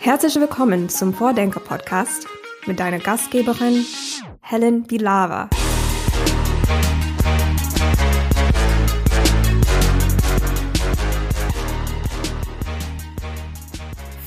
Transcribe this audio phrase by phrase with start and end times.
[0.00, 2.24] Herzlich willkommen zum Vordenker-Podcast
[2.66, 3.84] mit deiner Gastgeberin
[4.40, 5.50] Helen Bilava.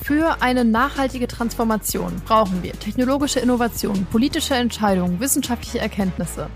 [0.03, 6.49] Für eine nachhaltige Transformation brauchen wir technologische Innovationen, politische Entscheidungen, wissenschaftliche Erkenntnisse.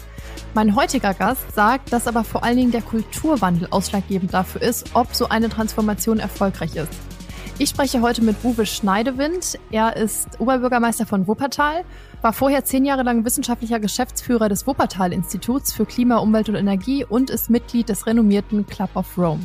[0.54, 5.16] Mein heutiger Gast sagt, dass aber vor allen Dingen der Kulturwandel ausschlaggebend dafür ist, ob
[5.16, 7.15] so eine Transformation erfolgreich ist.
[7.58, 9.58] Ich spreche heute mit Uwe Schneidewind.
[9.72, 11.86] Er ist Oberbürgermeister von Wuppertal,
[12.22, 17.30] war vorher zehn Jahre lang wissenschaftlicher Geschäftsführer des Wuppertal-Instituts für Klima, Umwelt und Energie und
[17.30, 19.40] ist Mitglied des renommierten Club of Rome.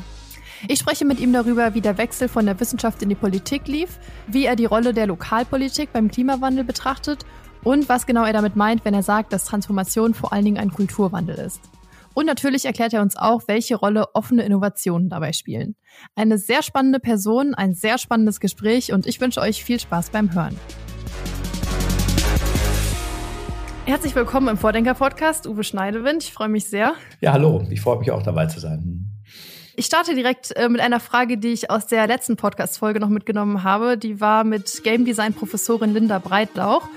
[0.66, 4.00] Ich spreche mit ihm darüber, wie der Wechsel von der Wissenschaft in die Politik lief,
[4.26, 7.24] wie er die Rolle der Lokalpolitik beim Klimawandel betrachtet
[7.62, 10.72] und was genau er damit meint, wenn er sagt, dass Transformation vor allen Dingen ein
[10.72, 11.69] Kulturwandel ist.
[12.12, 15.76] Und natürlich erklärt er uns auch, welche Rolle offene Innovationen dabei spielen.
[16.16, 20.34] Eine sehr spannende Person, ein sehr spannendes Gespräch und ich wünsche euch viel Spaß beim
[20.34, 20.56] Hören.
[23.86, 26.24] Herzlich willkommen im Vordenker-Podcast, Uwe Schneidewind.
[26.24, 26.94] Ich freue mich sehr.
[27.20, 27.64] Ja, hallo.
[27.70, 29.06] Ich freue mich auch dabei zu sein.
[29.76, 33.62] Ich starte direkt äh, mit einer Frage, die ich aus der letzten Podcast-Folge noch mitgenommen
[33.62, 33.96] habe.
[33.96, 36.88] Die war mit Game Design-Professorin Linda Breitlauch.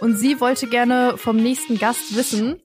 [0.00, 2.56] Und sie wollte gerne vom nächsten Gast wissen.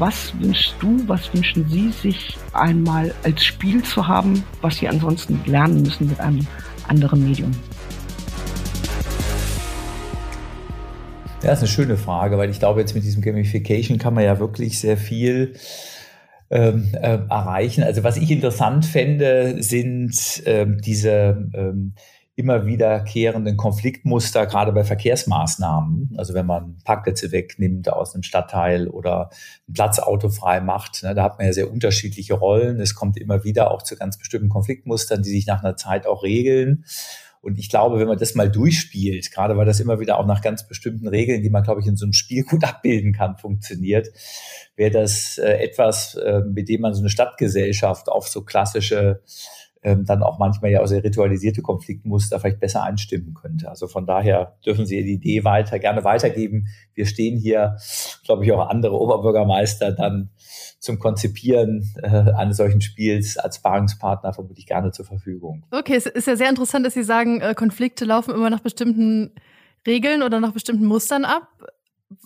[0.00, 5.38] Was wünschst du, was wünschen Sie sich einmal als Spiel zu haben, was Sie ansonsten
[5.44, 6.46] lernen müssen mit einem
[6.88, 7.50] anderen Medium?
[11.42, 14.24] Ja, das ist eine schöne Frage, weil ich glaube, jetzt mit diesem Gamification kann man
[14.24, 15.52] ja wirklich sehr viel
[16.48, 17.84] ähm, äh, erreichen.
[17.84, 21.92] Also was ich interessant fände, sind ähm, diese ähm,
[22.40, 26.14] immer wiederkehrenden Konfliktmuster, gerade bei Verkehrsmaßnahmen.
[26.16, 29.28] Also wenn man Parkplätze wegnimmt aus einem Stadtteil oder
[29.68, 32.80] ein Platzauto frei macht, ne, da hat man ja sehr unterschiedliche Rollen.
[32.80, 36.22] Es kommt immer wieder auch zu ganz bestimmten Konfliktmustern, die sich nach einer Zeit auch
[36.22, 36.84] regeln.
[37.42, 40.40] Und ich glaube, wenn man das mal durchspielt, gerade weil das immer wieder auch nach
[40.40, 44.08] ganz bestimmten Regeln, die man, glaube ich, in so einem Spiel gut abbilden kann, funktioniert,
[44.76, 49.20] wäre das äh, etwas, äh, mit dem man so eine Stadtgesellschaft auf so klassische
[49.82, 53.68] ähm, dann auch manchmal ja auch sehr ritualisierte Konfliktmuster vielleicht besser einstimmen könnte.
[53.68, 56.66] Also von daher dürfen Sie die Idee weiter gerne weitergeben.
[56.94, 57.76] Wir stehen hier,
[58.24, 60.30] glaube ich, auch andere Oberbürgermeister dann
[60.80, 65.64] zum Konzipieren äh, eines solchen Spiels als Sparringspartner vermutlich gerne zur Verfügung.
[65.70, 69.32] Okay, es ist ja sehr interessant, dass Sie sagen, äh, Konflikte laufen immer nach bestimmten
[69.86, 71.48] Regeln oder nach bestimmten Mustern ab.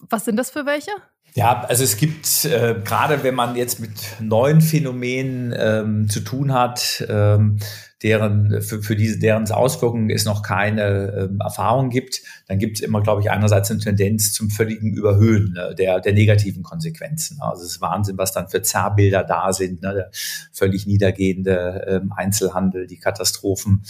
[0.09, 0.91] Was sind das für welche?
[1.37, 3.91] Ja, also es gibt, äh, gerade wenn man jetzt mit
[4.21, 7.59] neuen Phänomenen ähm, zu tun hat, ähm,
[8.05, 12.84] deren, für, für diese, deren Auswirkungen es noch keine ähm, Erfahrung gibt, dann gibt es
[12.84, 17.39] immer, glaube ich, einerseits eine Tendenz zum völligen Überhöhen ne, der, der negativen Konsequenzen.
[17.41, 20.11] Also es ist Wahnsinn, was dann für Zerrbilder da sind, ne, der
[20.53, 23.83] völlig niedergehende ähm, Einzelhandel, die Katastrophen,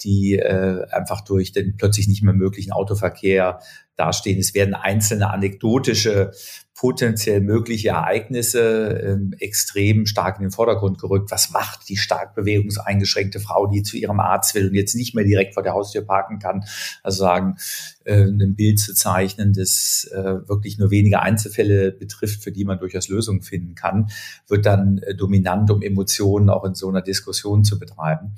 [0.00, 3.60] die äh, einfach durch den plötzlich nicht mehr möglichen Autoverkehr
[4.00, 4.38] dastehen.
[4.38, 6.32] Es werden einzelne anekdotische
[6.80, 11.30] potenziell mögliche Ereignisse ähm, extrem stark in den Vordergrund gerückt.
[11.30, 15.24] Was macht die stark bewegungseingeschränkte Frau, die zu ihrem Arzt will und jetzt nicht mehr
[15.24, 16.64] direkt vor der Haustür parken kann?
[17.02, 17.56] Also sagen,
[18.04, 22.78] äh, ein Bild zu zeichnen, das äh, wirklich nur wenige Einzelfälle betrifft, für die man
[22.78, 24.06] durchaus Lösungen finden kann,
[24.48, 28.36] wird dann äh, dominant, um Emotionen auch in so einer Diskussion zu betreiben.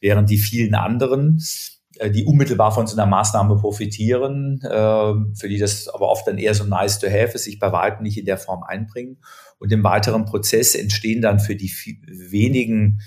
[0.00, 1.42] Während die vielen anderen
[2.10, 4.68] die unmittelbar von so einer Maßnahme profitieren, äh,
[5.38, 8.02] für die das aber oft dann eher so nice to have ist, sich bei weitem
[8.02, 9.18] nicht in der Form einbringen.
[9.58, 11.70] Und im weiteren Prozess entstehen dann für die
[12.06, 13.00] wenigen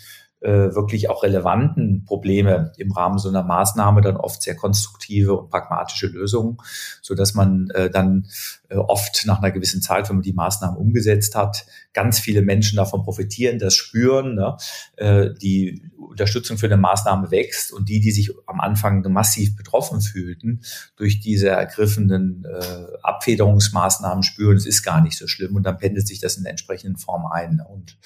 [0.45, 5.49] äh, wirklich auch relevanten Probleme im Rahmen so einer Maßnahme dann oft sehr konstruktive und
[5.49, 6.57] pragmatische Lösungen,
[7.01, 8.27] so dass man äh, dann
[8.69, 12.77] äh, oft nach einer gewissen Zeit, wenn man die Maßnahmen umgesetzt hat, ganz viele Menschen
[12.77, 14.55] davon profitieren, das spüren, ne?
[14.97, 19.99] äh, die Unterstützung für eine Maßnahme wächst und die, die sich am Anfang massiv betroffen
[19.99, 20.61] fühlten,
[20.95, 26.07] durch diese ergriffenen äh, Abfederungsmaßnahmen spüren, es ist gar nicht so schlimm und dann pendelt
[26.07, 27.61] sich das in der entsprechenden Form ein.
[27.67, 27.97] Und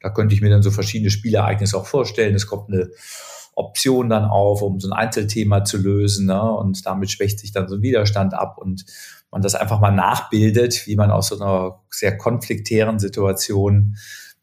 [0.00, 2.34] da könnte ich mir dann so verschiedene Spielereignisse auch vorstellen.
[2.34, 2.90] Es kommt eine
[3.54, 6.26] Option dann auf, um so ein Einzelthema zu lösen.
[6.26, 6.40] Ne?
[6.40, 8.84] Und damit schwächt sich dann so ein Widerstand ab und
[9.30, 13.96] man das einfach mal nachbildet, wie man aus so einer sehr konfliktären Situation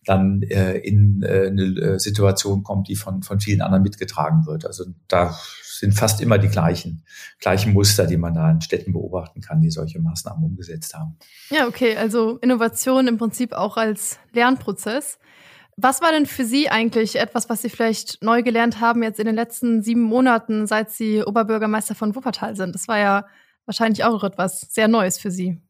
[0.06, 4.66] dann äh, in äh, eine äh, Situation kommt, die von, von vielen anderen mitgetragen wird.
[4.66, 7.04] Also da sind fast immer die gleichen,
[7.40, 11.18] gleichen Muster, die man da in Städten beobachten kann, die solche Maßnahmen umgesetzt haben.
[11.50, 15.20] Ja, okay, also Innovation im Prinzip auch als Lernprozess.
[15.78, 19.26] Was war denn für Sie eigentlich etwas, was Sie vielleicht neu gelernt haben jetzt in
[19.26, 22.74] den letzten sieben Monaten, seit Sie Oberbürgermeister von Wuppertal sind?
[22.74, 23.26] Das war ja
[23.66, 25.62] wahrscheinlich auch etwas sehr Neues für Sie.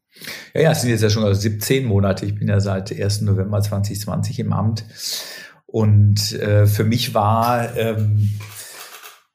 [0.54, 2.26] Ja, ja, es sind jetzt ja schon also 17 Monate.
[2.26, 3.22] Ich bin ja seit 1.
[3.22, 4.84] November 2020 im Amt.
[5.66, 8.30] Und äh, für mich war ähm,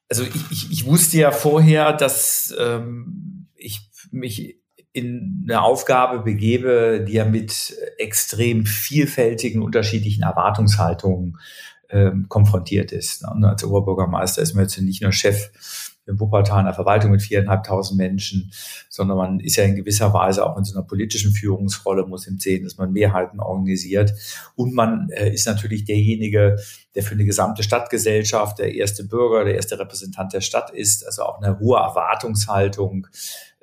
[0.08, 3.80] Also ich, ich, ich wusste ja vorher, dass ähm, ich
[4.10, 4.58] mich
[4.92, 11.38] in eine Aufgabe begebe, die ja mit extrem vielfältigen, unterschiedlichen Erwartungshaltungen
[11.88, 13.24] ähm, konfrontiert ist.
[13.26, 15.50] Und als Oberbürgermeister ist man jetzt nicht nur Chef
[16.12, 18.52] in Wuppertal einer Verwaltung mit viereinhalbtausend Menschen,
[18.88, 22.38] sondern man ist ja in gewisser Weise auch in so einer politischen Führungsrolle, muss ihm
[22.38, 24.12] sehen, dass man Mehrheiten organisiert.
[24.54, 26.56] Und man äh, ist natürlich derjenige,
[26.94, 31.22] der für eine gesamte Stadtgesellschaft der erste Bürger, der erste Repräsentant der Stadt ist, also
[31.22, 33.06] auch eine hohe Erwartungshaltung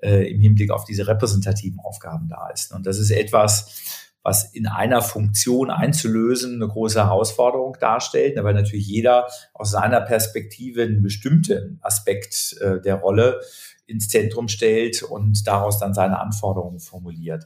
[0.01, 2.73] äh, im Hinblick auf diese repräsentativen Aufgaben da ist.
[2.73, 8.87] Und das ist etwas, was in einer Funktion einzulösen eine große Herausforderung darstellt, weil natürlich
[8.87, 13.41] jeder aus seiner Perspektive einen bestimmten Aspekt äh, der Rolle
[13.85, 17.45] ins Zentrum stellt und daraus dann seine Anforderungen formuliert.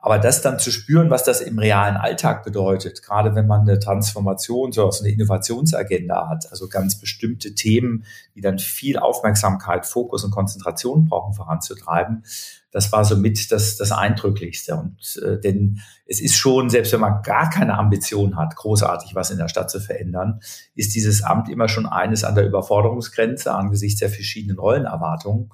[0.00, 3.80] Aber das dann zu spüren, was das im realen Alltag bedeutet, gerade wenn man eine
[3.80, 8.04] Transformation, so eine Innovationsagenda hat, also ganz bestimmte Themen,
[8.36, 12.22] die dann viel Aufmerksamkeit, Fokus und Konzentration brauchen, voranzutreiben,
[12.70, 14.74] das war somit das, das Eindrücklichste.
[14.74, 19.30] Und äh, denn es ist schon, selbst wenn man gar keine Ambition hat, großartig was
[19.30, 20.40] in der Stadt zu verändern,
[20.74, 25.50] ist dieses Amt immer schon eines an der Überforderungsgrenze angesichts der verschiedenen Rollenerwartungen.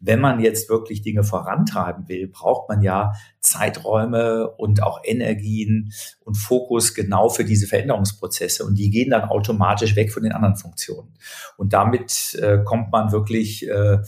[0.00, 6.36] Wenn man jetzt wirklich Dinge vorantreiben will, braucht man ja Zeiträume und auch Energien und
[6.36, 8.64] Fokus genau für diese Veränderungsprozesse.
[8.64, 11.14] Und die gehen dann automatisch weg von den anderen Funktionen.
[11.56, 13.98] Und damit äh, kommt man wirklich äh,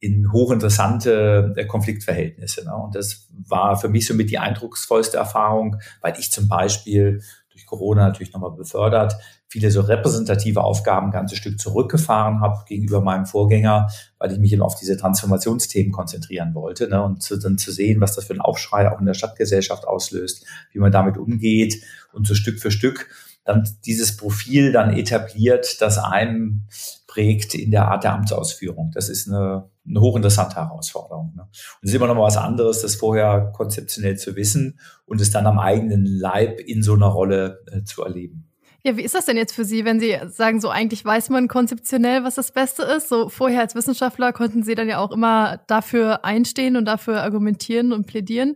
[0.00, 2.64] in hochinteressante äh, Konfliktverhältnisse.
[2.64, 2.74] Ne?
[2.74, 8.06] Und das war für mich somit die eindrucksvollste Erfahrung, weil ich zum Beispiel durch Corona
[8.06, 9.14] natürlich nochmal befördert,
[9.48, 13.88] viele so repräsentative Aufgaben ein ganzes Stück zurückgefahren habe gegenüber meinem Vorgänger,
[14.18, 16.88] weil ich mich eben auf diese Transformationsthemen konzentrieren wollte.
[16.88, 17.02] Ne?
[17.02, 20.46] Und zu, dann zu sehen, was das für ein Aufschrei auch in der Stadtgesellschaft auslöst,
[20.72, 21.82] wie man damit umgeht
[22.12, 23.08] und so Stück für Stück
[23.44, 26.66] dann dieses Profil dann etabliert, das einem
[27.10, 28.92] prägt in der Art der Amtsausführung.
[28.94, 31.34] Das ist eine, eine hochinteressante Herausforderung.
[31.34, 31.42] Ne?
[31.42, 31.50] Und
[31.82, 35.44] es ist immer noch mal was anderes, das vorher konzeptionell zu wissen und es dann
[35.48, 38.46] am eigenen Leib in so einer Rolle äh, zu erleben.
[38.84, 41.48] Ja, wie ist das denn jetzt für Sie, wenn Sie sagen, so eigentlich weiß man
[41.48, 43.08] konzeptionell, was das Beste ist?
[43.08, 47.92] So vorher als Wissenschaftler konnten Sie dann ja auch immer dafür einstehen und dafür argumentieren
[47.92, 48.54] und plädieren.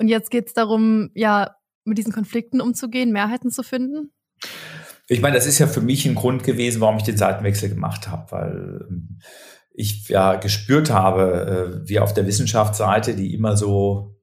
[0.00, 1.54] Und jetzt geht es darum, ja,
[1.84, 4.10] mit diesen Konflikten umzugehen, Mehrheiten zu finden?
[5.08, 8.08] Ich meine, das ist ja für mich ein Grund gewesen, warum ich den Seitenwechsel gemacht
[8.08, 9.18] habe, weil ähm,
[9.74, 14.16] ich ja gespürt habe, äh, wie auf der Wissenschaftsseite, die immer so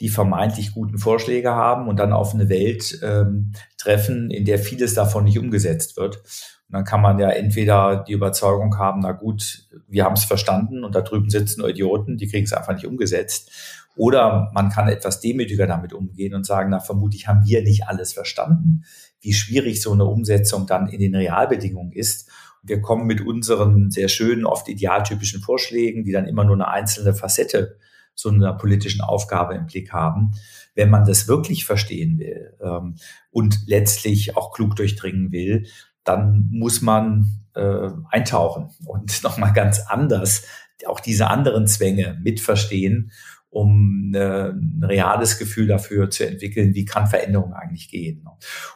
[0.00, 4.94] die vermeintlich guten Vorschläge haben und dann auf eine Welt ähm, treffen, in der vieles
[4.94, 6.22] davon nicht umgesetzt wird.
[6.68, 10.84] Und dann kann man ja entweder die Überzeugung haben, na gut, wir haben es verstanden
[10.84, 13.50] und da drüben sitzen nur Idioten, die kriegen es einfach nicht umgesetzt.
[13.94, 18.12] Oder man kann etwas demütiger damit umgehen und sagen, na vermutlich haben wir nicht alles
[18.12, 18.84] verstanden,
[19.20, 22.28] wie schwierig so eine Umsetzung dann in den Realbedingungen ist.
[22.62, 26.68] Und wir kommen mit unseren sehr schönen, oft idealtypischen Vorschlägen, die dann immer nur eine
[26.68, 27.78] einzelne Facette
[28.16, 30.32] so einer politischen Aufgabe im Blick haben.
[30.74, 32.96] Wenn man das wirklich verstehen will ähm,
[33.30, 35.66] und letztlich auch klug durchdringen will,
[36.06, 40.44] dann muss man äh, eintauchen und nochmal ganz anders
[40.86, 43.10] auch diese anderen Zwänge mitverstehen
[43.56, 48.26] um äh, ein reales Gefühl dafür zu entwickeln, wie kann Veränderung eigentlich gehen.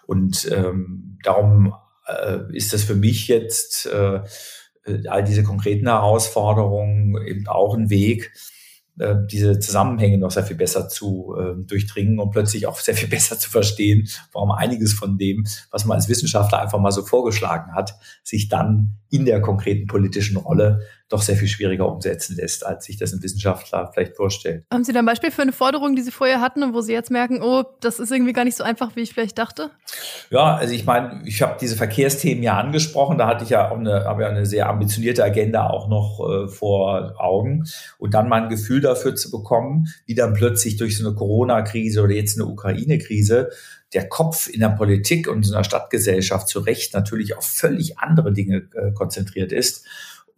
[0.07, 1.75] Und ähm, darum
[2.07, 4.21] äh, ist das für mich jetzt äh,
[5.07, 8.33] all diese konkreten Herausforderungen eben auch ein Weg,
[8.99, 13.09] äh, diese Zusammenhänge noch sehr viel besser zu äh, durchdringen und plötzlich auch sehr viel
[13.11, 17.75] besser zu verstehen, warum einiges von dem, was man als Wissenschaftler einfach mal so vorgeschlagen
[17.75, 20.81] hat, sich dann in der konkreten politischen Rolle
[21.11, 24.65] doch sehr viel schwieriger umsetzen lässt, als sich das ein Wissenschaftler vielleicht vorstellt.
[24.73, 26.93] Haben Sie da ein Beispiel für eine Forderung, die Sie vorher hatten und wo Sie
[26.93, 29.71] jetzt merken, oh, das ist irgendwie gar nicht so einfach, wie ich vielleicht dachte?
[30.31, 33.77] Ja, also ich meine, ich habe diese Verkehrsthemen ja angesprochen, da hatte ich ja auch
[33.77, 37.65] eine, habe ja eine sehr ambitionierte Agenda auch noch äh, vor Augen
[37.99, 42.03] und dann mal ein Gefühl dafür zu bekommen, wie dann plötzlich durch so eine Corona-Krise
[42.03, 43.51] oder jetzt eine Ukraine-Krise
[43.93, 48.33] der Kopf in der Politik und in der Stadtgesellschaft zu Recht natürlich auf völlig andere
[48.33, 49.85] Dinge äh, konzentriert ist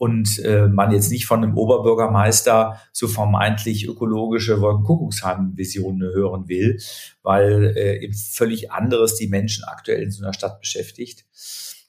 [0.03, 6.81] und äh, man jetzt nicht von einem Oberbürgermeister so vermeintlich ökologische Wolkenkuckucksheim-Visionen hören will,
[7.23, 11.25] weil äh, eben völlig anderes die Menschen aktuell in so einer Stadt beschäftigt.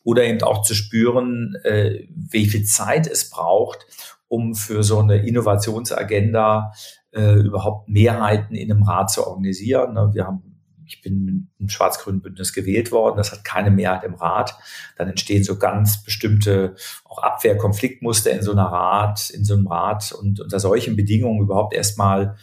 [0.03, 3.88] Oder eben auch zu spüren, äh, wie viel Zeit es braucht,
[4.27, 6.72] um für so eine Innovationsagenda
[7.13, 9.96] äh, überhaupt Mehrheiten in einem Rat zu organisieren.
[9.96, 10.52] Ne, wir haben
[10.86, 14.56] ich bin im schwarz-grünen Bündnis gewählt worden, das hat keine Mehrheit im Rat.
[14.98, 16.75] Dann entstehen so ganz bestimmte
[17.06, 21.74] auch Abwehrkonfliktmuster in so einer Rat, in so einem Rat und unter solchen Bedingungen überhaupt
[21.74, 22.36] erstmal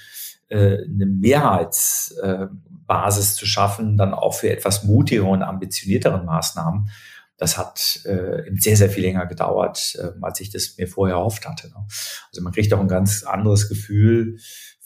[0.49, 6.91] äh, eine Mehrheitsbasis äh, zu schaffen, dann auch für etwas mutigere und ambitioniertere Maßnahmen.
[7.37, 11.49] das hat äh, sehr, sehr viel länger gedauert, äh, als ich das mir vorher erhofft
[11.49, 11.69] hatte.
[11.69, 11.87] Ne?
[12.29, 14.39] Also man kriegt auch ein ganz anderes Gefühl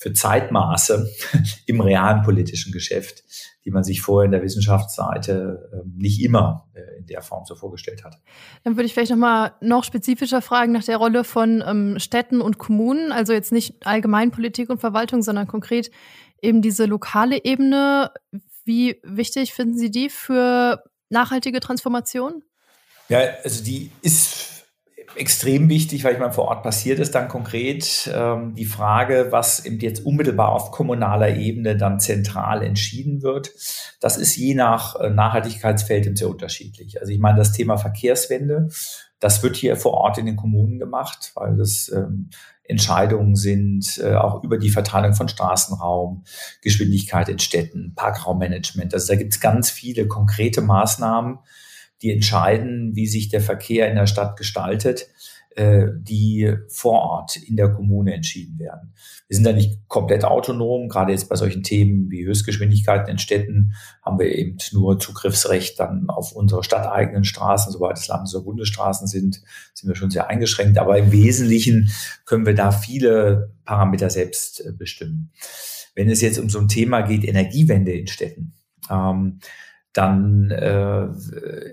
[0.04, 1.10] für Zeitmaße
[1.66, 3.24] im realen politischen Geschäft,
[3.64, 7.54] die man sich vorher in der Wissenschaftsseite äh, nicht immer äh, in der Form so
[7.54, 8.20] vorgestellt hat.
[8.64, 12.58] Dann würde ich vielleicht nochmal noch spezifischer fragen nach der Rolle von ähm, Städten und
[12.58, 15.90] Kommunen, also jetzt nicht Allgemeinpolitik und Verwaltung, sondern konkret
[16.42, 18.10] eben diese lokale Ebene.
[18.66, 22.42] Wie wichtig finden Sie die für nachhaltige Transformation?
[23.08, 24.53] Ja, also die ist
[25.16, 28.10] extrem wichtig, weil ich meine, vor Ort passiert es dann konkret.
[28.12, 33.52] Ähm, die Frage, was eben jetzt unmittelbar auf kommunaler Ebene dann zentral entschieden wird,
[34.00, 37.00] das ist je nach äh, Nachhaltigkeitsfeld sehr unterschiedlich.
[37.00, 38.68] Also ich meine, das Thema Verkehrswende,
[39.20, 42.30] das wird hier vor Ort in den Kommunen gemacht, weil das ähm,
[42.64, 46.24] Entscheidungen sind, äh, auch über die Verteilung von Straßenraum,
[46.62, 48.94] Geschwindigkeit in Städten, Parkraummanagement.
[48.94, 51.38] Also da gibt es ganz viele konkrete Maßnahmen,
[52.04, 55.08] die entscheiden, wie sich der Verkehr in der Stadt gestaltet,
[55.56, 58.92] äh, die vor Ort in der Kommune entschieden werden.
[59.26, 60.88] Wir sind da nicht komplett autonom.
[60.88, 66.10] Gerade jetzt bei solchen Themen wie Höchstgeschwindigkeiten in Städten haben wir eben nur Zugriffsrecht dann
[66.10, 67.72] auf unsere stadteigenen Straßen.
[67.72, 69.40] Sobald es Landes- oder Bundesstraßen sind,
[69.72, 70.76] sind wir schon sehr eingeschränkt.
[70.76, 71.90] Aber im Wesentlichen
[72.26, 75.30] können wir da viele Parameter selbst äh, bestimmen.
[75.94, 78.52] Wenn es jetzt um so ein Thema geht, Energiewende in Städten,
[78.90, 79.38] ähm,
[79.94, 81.06] dann äh,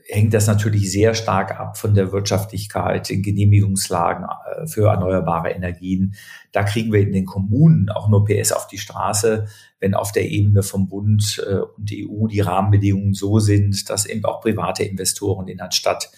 [0.07, 6.13] hängt das natürlich sehr stark ab von der Wirtschaftlichkeit, den Genehmigungslagen äh, für erneuerbare Energien.
[6.51, 9.47] Da kriegen wir in den Kommunen auch nur PS auf die Straße,
[9.79, 14.23] wenn auf der Ebene vom Bund äh, und EU die Rahmenbedingungen so sind, dass eben
[14.23, 16.11] auch private Investoren in der Stadt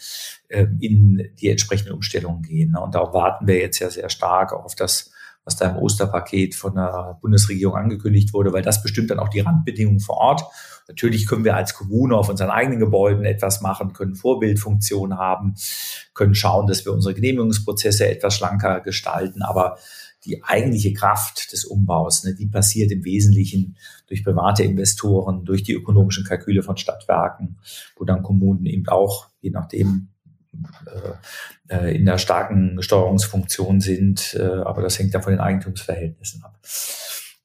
[0.50, 2.76] äh, in die entsprechenden Umstellungen gehen.
[2.76, 5.13] Und da warten wir jetzt ja sehr stark auf das
[5.46, 9.42] was da im Osterpaket von der Bundesregierung angekündigt wurde, weil das bestimmt dann auch die
[9.42, 10.44] Randbedingungen vor Ort.
[10.88, 15.56] Natürlich können wir als Kommune auf unseren eigenen Gebäuden etwas machen, können Vorbildfunktionen haben,
[16.14, 19.78] können schauen, dass wir unsere Genehmigungsprozesse etwas schlanker gestalten, aber
[20.26, 23.76] die eigentliche Kraft des Umbaus, ne, die passiert im Wesentlichen
[24.08, 27.58] durch private Investoren, durch die ökonomischen Kalküle von Stadtwerken,
[27.98, 30.13] wo dann Kommunen eben auch, je nachdem,
[31.70, 36.44] äh, äh in der starken Steuerungsfunktion sind, äh, aber das hängt ja von den Eigentumsverhältnissen
[36.44, 36.60] ab.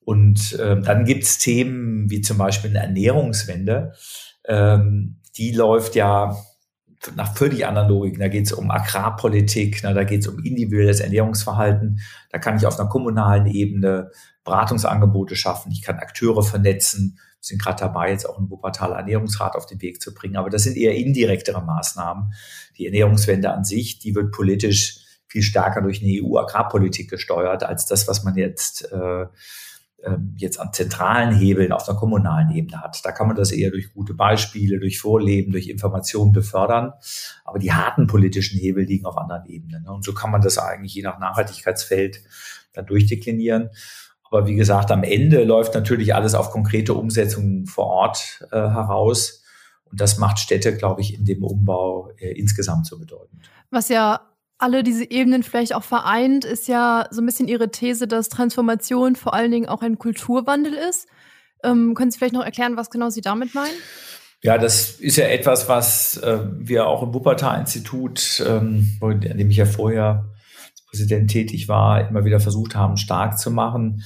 [0.01, 3.93] Und äh, dann gibt's Themen wie zum Beispiel eine Ernährungswende.
[4.47, 6.35] Ähm, die läuft ja
[7.15, 8.21] nach völlig anderen Logiken.
[8.21, 12.01] Da geht es um Agrarpolitik, na, da geht es um individuelles Ernährungsverhalten.
[12.31, 14.11] Da kann ich auf einer kommunalen Ebene
[14.45, 15.71] Beratungsangebote schaffen.
[15.73, 17.19] Ich kann Akteure vernetzen.
[17.41, 20.37] Sind gerade dabei, jetzt auch einen Wuppertaler Ernährungsrat auf den Weg zu bringen.
[20.37, 22.33] Aber das sind eher indirektere Maßnahmen.
[22.77, 28.09] Die Ernährungswende an sich, die wird politisch viel stärker durch eine EU-Agrarpolitik gesteuert, als das,
[28.09, 29.27] was man jetzt äh,
[30.05, 33.05] ähm, jetzt an zentralen Hebeln auf der kommunalen Ebene hat.
[33.05, 36.93] Da kann man das eher durch gute Beispiele, durch Vorleben, durch Informationen befördern.
[37.45, 39.83] Aber die harten politischen Hebel liegen auf anderen Ebenen.
[39.83, 39.93] Ne?
[39.93, 42.23] Und so kann man das eigentlich je nach Nachhaltigkeitsfeld
[42.75, 43.71] dann durchdeklinieren.
[44.31, 49.43] Aber wie gesagt, am Ende läuft natürlich alles auf konkrete Umsetzungen vor Ort äh, heraus.
[49.91, 53.51] Und das macht Städte, glaube ich, in dem Umbau äh, insgesamt so bedeutend.
[53.71, 54.21] Was ja
[54.59, 59.17] alle diese Ebenen vielleicht auch vereint, ist ja so ein bisschen Ihre These, dass Transformation
[59.17, 61.07] vor allen Dingen auch ein Kulturwandel ist.
[61.65, 63.75] Ähm, können Sie vielleicht noch erklären, was genau Sie damit meinen?
[64.43, 69.57] Ja, das ist ja etwas, was äh, wir auch im Wuppertal-Institut, ähm, an dem ich
[69.57, 70.27] ja vorher
[70.91, 74.03] Präsident tätig war, immer wieder versucht haben, stark zu machen.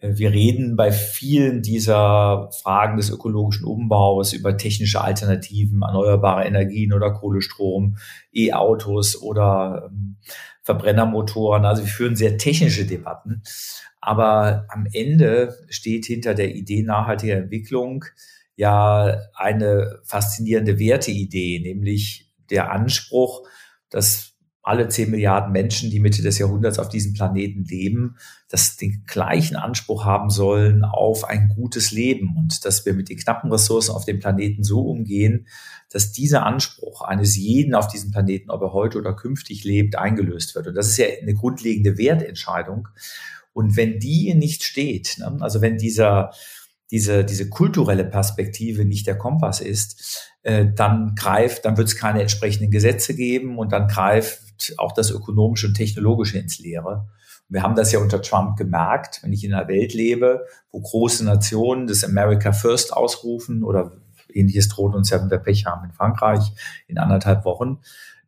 [0.00, 6.92] Äh, wir reden bei vielen dieser Fragen des ökologischen Umbaus über technische Alternativen, erneuerbare Energien
[6.92, 7.96] oder Kohlestrom,
[8.32, 10.16] E-Autos oder ähm,
[10.62, 11.64] Verbrennermotoren.
[11.64, 13.42] Also wir führen sehr technische Debatten.
[14.00, 18.04] Aber am Ende steht hinter der Idee nachhaltiger Entwicklung
[18.56, 23.46] ja eine faszinierende Werteidee, nämlich der Anspruch,
[23.90, 24.35] dass
[24.66, 28.16] alle zehn Milliarden Menschen, die Mitte des Jahrhunderts auf diesem Planeten leben,
[28.48, 33.16] dass den gleichen Anspruch haben sollen auf ein gutes Leben und dass wir mit den
[33.16, 35.46] knappen Ressourcen auf dem Planeten so umgehen,
[35.90, 40.56] dass dieser Anspruch eines jeden auf diesem Planeten, ob er heute oder künftig lebt, eingelöst
[40.56, 40.66] wird.
[40.66, 42.88] Und das ist ja eine grundlegende Wertentscheidung.
[43.52, 46.32] Und wenn die nicht steht, ne, also wenn dieser
[46.90, 52.20] diese, diese kulturelle Perspektive nicht der Kompass ist, äh, dann greift, dann wird es keine
[52.20, 54.45] entsprechenden Gesetze geben und dann greift
[54.78, 57.08] auch das Ökonomische und Technologische ins Leere.
[57.48, 61.24] Wir haben das ja unter Trump gemerkt, wenn ich in einer Welt lebe, wo große
[61.24, 63.92] Nationen das America First ausrufen oder
[64.32, 66.52] ähnliches droht uns ja, wenn wir Pech haben in Frankreich
[66.88, 67.78] in anderthalb Wochen,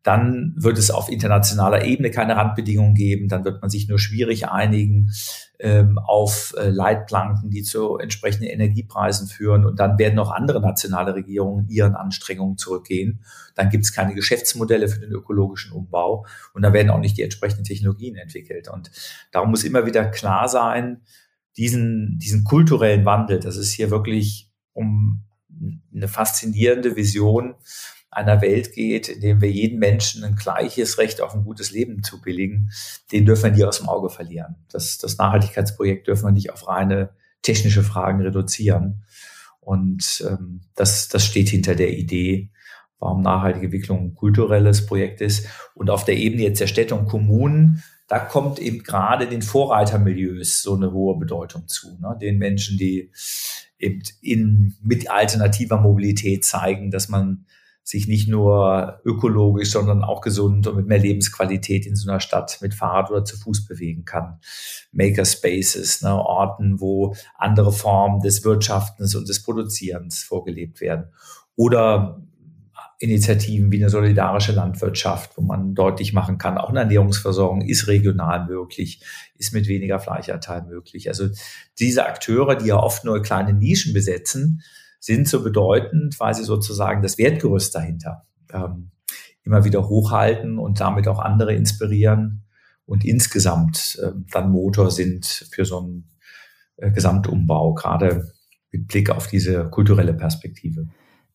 [0.03, 3.29] dann wird es auf internationaler Ebene keine Randbedingungen geben.
[3.29, 5.11] Dann wird man sich nur schwierig einigen
[5.61, 9.65] ähm, auf äh, Leitplanken, die zu entsprechenden Energiepreisen führen.
[9.65, 13.25] Und dann werden auch andere nationale Regierungen ihren Anstrengungen zurückgehen.
[13.55, 16.25] Dann gibt es keine Geschäftsmodelle für den ökologischen Umbau
[16.55, 18.69] und dann werden auch nicht die entsprechenden Technologien entwickelt.
[18.69, 18.91] Und
[19.33, 21.03] darum muss immer wieder klar sein,
[21.57, 25.25] diesen, diesen kulturellen Wandel, das ist hier wirklich um
[25.93, 27.57] eine faszinierende Vision
[28.11, 32.03] einer Welt geht, in dem wir jedem Menschen ein gleiches Recht auf ein gutes Leben
[32.03, 32.71] zubilligen,
[33.13, 34.57] den dürfen wir nie aus dem Auge verlieren.
[34.71, 37.11] Das, das Nachhaltigkeitsprojekt dürfen wir nicht auf reine
[37.43, 39.05] technische Fragen reduzieren.
[39.61, 42.51] Und ähm, das, das steht hinter der Idee,
[42.99, 45.47] warum nachhaltige Entwicklung ein kulturelles Projekt ist.
[45.75, 50.63] Und auf der Ebene jetzt der Städte und Kommunen, da kommt eben gerade den Vorreitermilieus
[50.63, 51.99] so eine hohe Bedeutung zu.
[52.01, 52.17] Ne?
[52.19, 53.13] Den Menschen, die
[53.79, 57.45] eben in, mit alternativer Mobilität zeigen, dass man
[57.89, 62.59] sich nicht nur ökologisch, sondern auch gesund und mit mehr Lebensqualität in so einer Stadt
[62.61, 64.41] mit Fahrrad oder zu Fuß bewegen kann.
[64.93, 71.07] Makerspaces, ne, Orten, wo andere Formen des Wirtschaftens und des Produzierens vorgelebt werden.
[71.57, 72.23] Oder
[72.99, 78.45] Initiativen wie eine solidarische Landwirtschaft, wo man deutlich machen kann, auch eine Ernährungsversorgung ist regional
[78.47, 79.03] möglich,
[79.39, 81.09] ist mit weniger Fleischanteil möglich.
[81.09, 81.29] Also
[81.79, 84.63] diese Akteure, die ja oft nur kleine Nischen besetzen,
[84.99, 88.91] sind so bedeutend, weil sie sozusagen das Wertgerüst dahinter ähm,
[89.45, 92.45] immer wieder hochhalten und damit auch andere inspirieren
[92.85, 96.11] und insgesamt äh, dann Motor sind für so einen
[96.77, 98.33] äh, Gesamtumbau, gerade
[98.71, 100.89] mit Blick auf diese kulturelle Perspektive.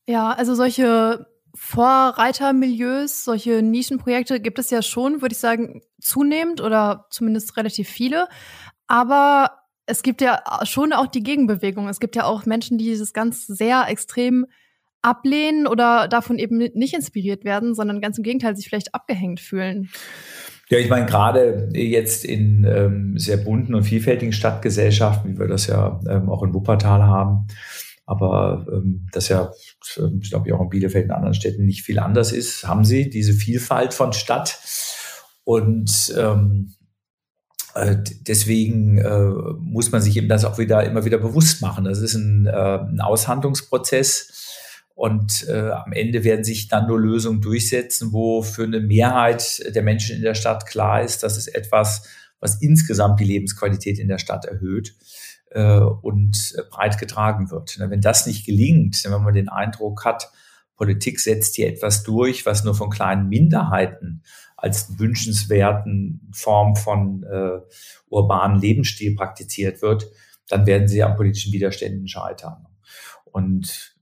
[0.08, 7.06] Ja, also solche Vorreitermilieus, solche Nischenprojekte gibt es ja schon, würde ich sagen, zunehmend oder
[7.12, 8.28] zumindest relativ viele.
[8.88, 11.88] Aber es gibt ja schon auch die Gegenbewegung.
[11.90, 14.46] Es gibt ja auch Menschen, die dieses ganz sehr extrem
[15.02, 19.90] ablehnen oder davon eben nicht inspiriert werden, sondern ganz im Gegenteil sich vielleicht abgehängt fühlen.
[20.70, 25.68] Ja, ich meine, gerade jetzt in ähm, sehr bunten und vielfältigen Stadtgesellschaften, wie wir das
[25.68, 27.48] ja ähm, auch in Wuppertal haben,
[28.06, 29.52] aber ähm, das ja,
[29.98, 33.10] ähm, ich glaube, auch in Bielefeld und anderen Städten nicht viel anders ist, haben sie
[33.10, 34.60] diese Vielfalt von Stadt.
[35.44, 36.83] Und ähm, äh,
[37.76, 41.86] deswegen äh, muss man sich eben das auch wieder immer wieder bewusst machen.
[41.86, 44.30] Das ist ein, äh, ein Aushandlungsprozess.
[44.96, 49.82] Und äh, am Ende werden sich dann nur Lösungen durchsetzen, wo für eine Mehrheit der
[49.82, 52.08] Menschen in der Stadt klar ist, das ist etwas,
[52.40, 54.94] was insgesamt die Lebensqualität in der Stadt erhöht
[55.50, 57.80] äh, und breit getragen wird.
[57.80, 60.32] Wenn das nicht gelingt, wenn man den Eindruck hat,
[60.76, 64.22] Politik setzt hier etwas durch, was nur von kleinen Minderheiten
[64.64, 67.60] als wünschenswerten Form von äh,
[68.08, 70.08] urbanen Lebensstil praktiziert wird,
[70.48, 72.66] dann werden sie an politischen Widerständen scheitern.
[73.26, 73.98] Und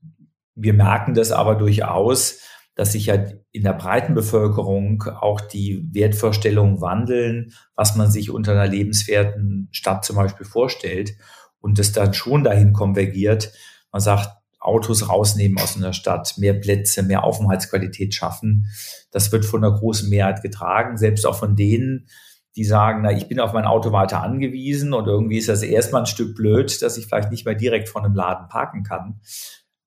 [0.54, 2.42] wir merken das aber durchaus,
[2.76, 8.52] dass sich ja in der breiten Bevölkerung auch die Wertvorstellungen wandeln, was man sich unter
[8.52, 11.14] einer lebenswerten Stadt zum Beispiel vorstellt
[11.58, 13.52] und es dann schon dahin konvergiert.
[13.90, 14.28] Man sagt,
[14.62, 18.66] Autos rausnehmen aus einer Stadt, mehr Plätze, mehr Aufenthaltsqualität schaffen.
[19.10, 22.06] Das wird von einer großen Mehrheit getragen, selbst auch von denen,
[22.54, 26.02] die sagen, na, ich bin auf mein Auto weiter angewiesen und irgendwie ist das erstmal
[26.02, 29.20] ein Stück blöd, dass ich vielleicht nicht mehr direkt vor einem Laden parken kann.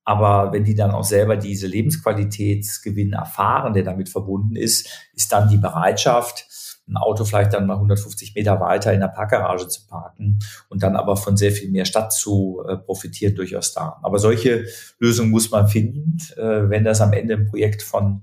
[0.03, 5.49] Aber wenn die dann auch selber diese Lebensqualitätsgewinn erfahren, der damit verbunden ist, ist dann
[5.49, 6.44] die Bereitschaft,
[6.87, 10.95] ein Auto vielleicht dann mal 150 Meter weiter in der Parkgarage zu parken und dann
[10.95, 13.99] aber von sehr viel mehr Stadt zu äh, profitieren durchaus da.
[14.03, 14.65] Aber solche
[14.99, 16.17] Lösungen muss man finden.
[16.37, 18.21] Äh, wenn das am Ende ein Projekt von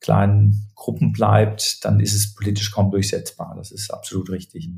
[0.00, 3.54] kleinen Gruppen bleibt, dann ist es politisch kaum durchsetzbar.
[3.56, 4.68] Das ist absolut richtig.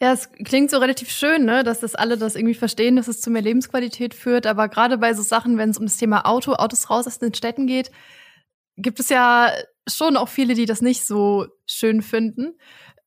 [0.00, 3.20] Ja, es klingt so relativ schön, ne, dass das alle das irgendwie verstehen, dass es
[3.20, 4.46] zu mehr Lebensqualität führt.
[4.46, 7.32] Aber gerade bei so Sachen, wenn es um das Thema Auto, Autos raus aus den
[7.32, 7.90] Städten geht,
[8.76, 9.50] gibt es ja
[9.88, 12.54] schon auch viele, die das nicht so schön finden.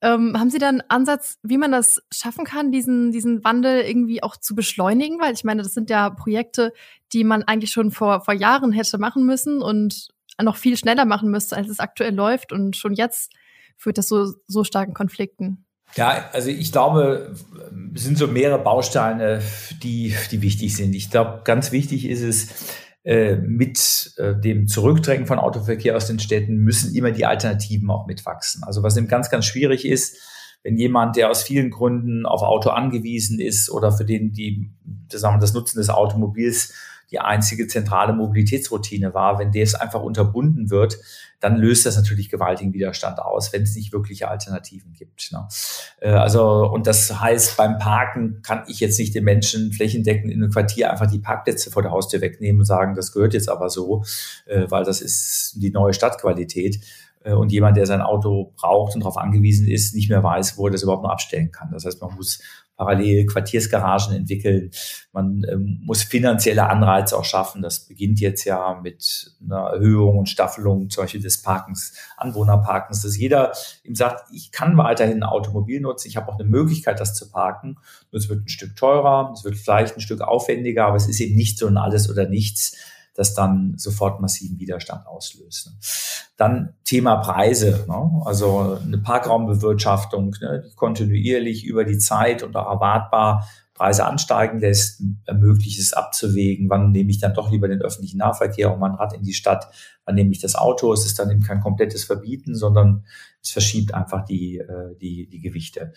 [0.01, 4.21] Ähm, haben Sie da einen Ansatz, wie man das schaffen kann, diesen, diesen Wandel irgendwie
[4.21, 5.19] auch zu beschleunigen?
[5.21, 6.73] Weil ich meine, das sind ja Projekte,
[7.13, 10.09] die man eigentlich schon vor, vor Jahren hätte machen müssen und
[10.41, 12.51] noch viel schneller machen müsste, als es aktuell läuft.
[12.51, 13.31] Und schon jetzt
[13.77, 15.65] führt das so, so starken Konflikten.
[15.95, 17.35] Ja, also ich glaube,
[17.93, 19.41] es sind so mehrere Bausteine,
[19.83, 20.95] die, die wichtig sind.
[20.95, 22.47] Ich glaube, ganz wichtig ist es,
[23.41, 28.63] mit äh, dem Zurückdrängen von Autoverkehr aus den Städten müssen immer die Alternativen auch mitwachsen.
[28.63, 30.17] Also was eben ganz, ganz schwierig ist,
[30.63, 34.71] wenn jemand, der aus vielen Gründen auf Auto angewiesen ist oder für den die,
[35.09, 36.73] das, das Nutzen des Automobils
[37.13, 39.37] die einzige zentrale Mobilitätsroutine war.
[39.37, 40.97] Wenn das einfach unterbunden wird,
[41.39, 45.31] dann löst das natürlich gewaltigen Widerstand aus, wenn es nicht wirkliche Alternativen gibt.
[45.31, 45.47] Ne?
[46.01, 50.41] Äh, also, und das heißt, beim Parken kann ich jetzt nicht den Menschen flächendeckend in
[50.41, 53.69] einem Quartier einfach die Parkplätze vor der Haustür wegnehmen und sagen, das gehört jetzt aber
[53.69, 54.03] so,
[54.45, 56.79] äh, weil das ist die neue Stadtqualität
[57.23, 60.67] äh, und jemand, der sein Auto braucht und darauf angewiesen ist, nicht mehr weiß, wo
[60.67, 61.71] er das überhaupt noch abstellen kann.
[61.71, 62.41] Das heißt, man muss
[62.75, 64.71] parallel Quartiersgaragen entwickeln.
[65.11, 67.61] Man ähm, muss finanzielle Anreize auch schaffen.
[67.61, 73.17] Das beginnt jetzt ja mit einer Erhöhung und Staffelung zum Beispiel des Parkens, Anwohnerparkens, dass
[73.17, 77.13] jeder ihm sagt, ich kann weiterhin ein Automobil nutzen, ich habe auch eine Möglichkeit, das
[77.13, 77.77] zu parken.
[78.11, 81.35] es wird ein Stück teurer, es wird vielleicht ein Stück aufwendiger, aber es ist eben
[81.35, 82.77] nicht so ein Alles oder Nichts
[83.13, 85.71] das dann sofort massiven Widerstand auslöst.
[86.35, 88.21] Dann Thema Preise, ne?
[88.25, 90.63] also eine Parkraumbewirtschaftung, ne?
[90.67, 96.91] die kontinuierlich über die Zeit und auch erwartbar Preise ansteigen lässt, ermöglicht es abzuwägen, wann
[96.91, 99.67] nehme ich dann doch lieber den öffentlichen Nahverkehr und mein Rad in die Stadt,
[100.05, 100.93] wann nehme ich das Auto.
[100.93, 103.03] Es ist dann eben kein komplettes Verbieten, sondern
[103.41, 105.93] es verschiebt einfach die, äh, die, die Gewichte.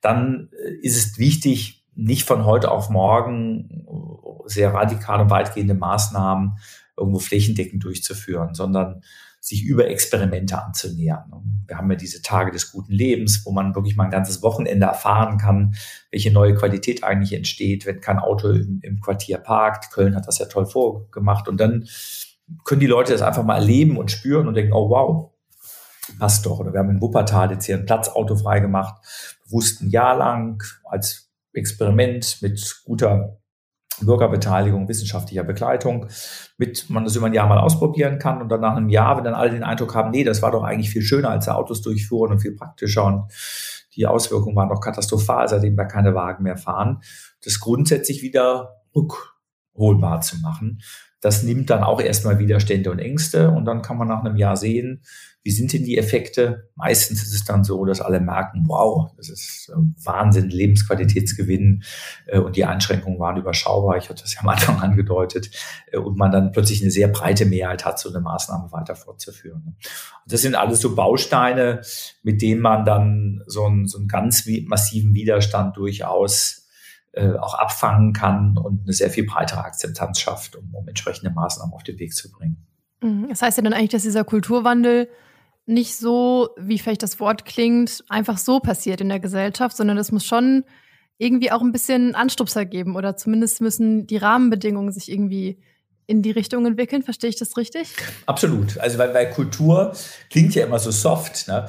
[0.00, 3.86] Dann äh, ist es wichtig, nicht von heute auf morgen
[4.44, 6.58] sehr radikale und weitgehende Maßnahmen
[6.96, 9.02] irgendwo flächendeckend durchzuführen, sondern
[9.40, 11.30] sich über Experimente anzunähern.
[11.66, 14.86] Wir haben ja diese Tage des guten Lebens, wo man wirklich mal ein ganzes Wochenende
[14.86, 15.76] erfahren kann,
[16.10, 19.92] welche neue Qualität eigentlich entsteht, wenn kein Auto im, im Quartier parkt.
[19.92, 21.48] Köln hat das ja toll vorgemacht.
[21.48, 21.86] Und dann
[22.64, 25.30] können die Leute das einfach mal erleben und spüren und denken, oh wow,
[26.18, 26.58] passt doch.
[26.58, 28.96] Oder wir haben in Wuppertal jetzt hier ein Platzauto freigemacht,
[29.44, 31.25] bewusst ein Jahr lang als
[31.56, 33.38] Experiment mit guter
[34.00, 36.08] Bürgerbeteiligung, wissenschaftlicher Begleitung,
[36.58, 39.24] mit man das über ein Jahr mal ausprobieren kann und dann nach einem Jahr, wenn
[39.24, 41.82] dann alle den Eindruck haben, nee, das war doch eigentlich viel schöner, als der Autos
[41.82, 43.32] durchfuhren und viel praktischer und
[43.94, 47.00] die Auswirkungen waren doch katastrophal, seitdem wir keine Wagen mehr fahren,
[47.42, 50.82] das grundsätzlich wieder rückholbar zu machen.
[51.26, 54.56] Das nimmt dann auch erstmal Widerstände und Ängste und dann kann man nach einem Jahr
[54.56, 55.02] sehen,
[55.42, 56.70] wie sind denn die Effekte?
[56.76, 59.72] Meistens ist es dann so, dass alle merken, wow, das ist
[60.04, 61.82] Wahnsinn, Lebensqualitätsgewinn
[62.26, 63.96] äh, und die Einschränkungen waren überschaubar.
[63.96, 65.50] Ich hatte das ja am Anfang angedeutet
[65.90, 69.76] äh, und man dann plötzlich eine sehr breite Mehrheit hat, so eine Maßnahme weiter fortzuführen.
[70.28, 71.80] Das sind alles so Bausteine,
[72.22, 76.65] mit denen man dann so einen, so einen ganz massiven Widerstand durchaus
[77.16, 81.72] äh, auch abfangen kann und eine sehr viel breitere Akzeptanz schafft, um, um entsprechende Maßnahmen
[81.72, 82.66] auf den Weg zu bringen.
[83.02, 83.28] Mhm.
[83.30, 85.08] Das heißt ja dann eigentlich, dass dieser Kulturwandel
[85.64, 90.12] nicht so, wie vielleicht das Wort klingt, einfach so passiert in der Gesellschaft, sondern es
[90.12, 90.64] muss schon
[91.18, 95.58] irgendwie auch ein bisschen Anstupser geben oder zumindest müssen die Rahmenbedingungen sich irgendwie
[96.06, 97.02] in die Richtung entwickeln.
[97.02, 97.94] Verstehe ich das richtig?
[98.26, 98.78] Absolut.
[98.78, 99.94] Also weil, weil Kultur
[100.30, 101.66] klingt ja immer so soft, ne?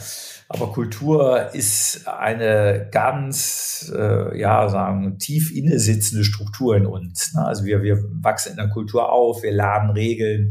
[0.49, 7.33] Aber Kultur ist eine ganz, äh, ja, sagen, tief inne sitzende Struktur in uns.
[7.33, 7.45] Ne?
[7.45, 10.49] Also wir, wir wachsen in der Kultur auf, wir lernen Regeln,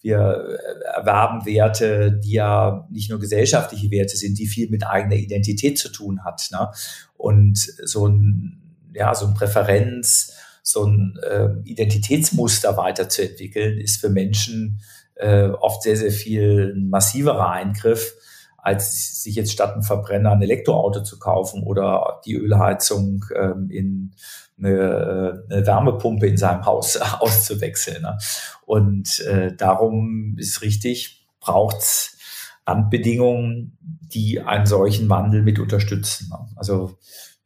[0.00, 0.58] wir
[0.94, 5.90] erwerben Werte, die ja nicht nur gesellschaftliche Werte sind, die viel mit eigener Identität zu
[5.90, 6.48] tun hat.
[6.52, 6.70] Ne?
[7.16, 8.60] Und so ein,
[8.94, 14.80] ja, so ein Präferenz, so ein äh, Identitätsmuster weiterzuentwickeln, ist für Menschen
[15.16, 18.14] äh, oft sehr, sehr viel massiverer Eingriff,
[18.62, 24.14] als sich jetzt statt ein Verbrenner ein Elektroauto zu kaufen oder die Ölheizung ähm, in
[24.56, 28.02] eine, eine Wärmepumpe in seinem Haus auszuwechseln.
[28.02, 28.16] Ne?
[28.64, 32.18] Und äh, darum ist richtig, braucht's
[32.64, 36.28] Randbedingungen, die einen solchen Wandel mit unterstützen.
[36.30, 36.38] Ne?
[36.54, 36.96] Also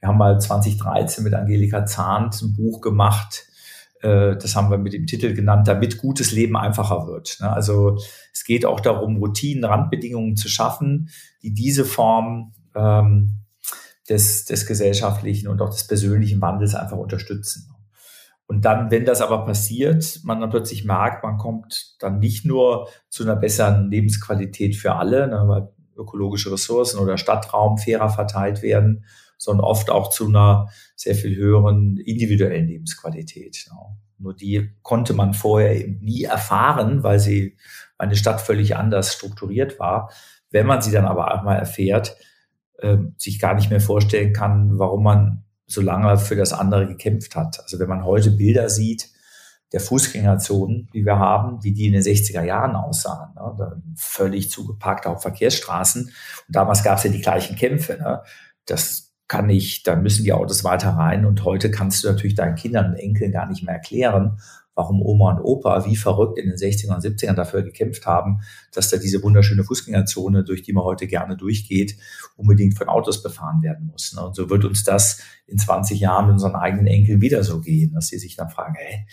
[0.00, 3.55] wir haben mal 2013 mit Angelika Zahnt ein Buch gemacht, äh,
[4.02, 7.38] das haben wir mit dem Titel genannt, damit gutes Leben einfacher wird.
[7.40, 7.50] Ne?
[7.50, 7.98] Also
[8.32, 11.08] es geht auch darum, Routinen, Randbedingungen zu schaffen,
[11.42, 13.40] die diese Form ähm,
[14.08, 17.72] des, des gesellschaftlichen und auch des persönlichen Wandels einfach unterstützen.
[18.46, 22.88] Und dann, wenn das aber passiert, man dann plötzlich merkt, man kommt dann nicht nur
[23.08, 29.04] zu einer besseren Lebensqualität für alle, ne, weil ökologische Ressourcen oder Stadtraum fairer verteilt werden,
[29.38, 33.68] sondern oft auch zu einer sehr viel höheren individuellen Lebensqualität.
[34.18, 37.56] Nur die konnte man vorher eben nie erfahren, weil sie
[37.98, 40.10] eine Stadt völlig anders strukturiert war.
[40.50, 42.16] Wenn man sie dann aber einmal erfährt,
[42.78, 47.36] äh, sich gar nicht mehr vorstellen kann, warum man so lange für das andere gekämpft
[47.36, 47.60] hat.
[47.60, 49.10] Also wenn man heute Bilder sieht
[49.72, 53.82] der Fußgängerzonen, die wir haben, wie die in den 60er Jahren aussahen, ne?
[53.96, 56.04] völlig zugeparkte Hauptverkehrsstraßen.
[56.04, 56.12] Und
[56.48, 57.98] damals gab es ja die gleichen Kämpfe.
[57.98, 58.22] Ne?
[58.64, 61.26] Das kann nicht, da müssen die Autos weiter rein.
[61.26, 64.38] Und heute kannst du natürlich deinen Kindern und Enkeln gar nicht mehr erklären,
[64.76, 68.40] warum Oma und Opa wie verrückt in den 60ern und 70ern dafür gekämpft haben,
[68.72, 71.96] dass da diese wunderschöne Fußgängerzone, durch die man heute gerne durchgeht,
[72.36, 74.12] unbedingt von Autos befahren werden muss.
[74.14, 74.24] Ne?
[74.24, 77.94] Und so wird uns das in 20 Jahren mit unseren eigenen Enkeln wieder so gehen,
[77.94, 79.06] dass sie sich dann fragen, hey,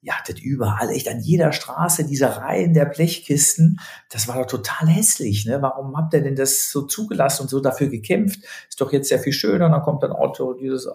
[0.00, 3.80] ihr hattet überall, echt an jeder Straße diese Reihen der Blechkisten.
[4.10, 5.44] Das war doch total hässlich.
[5.44, 5.60] Ne?
[5.60, 8.40] Warum habt ihr denn das so zugelassen und so dafür gekämpft?
[8.68, 9.68] Ist doch jetzt sehr viel schöner.
[9.68, 10.88] Dann kommt ein Auto, dieses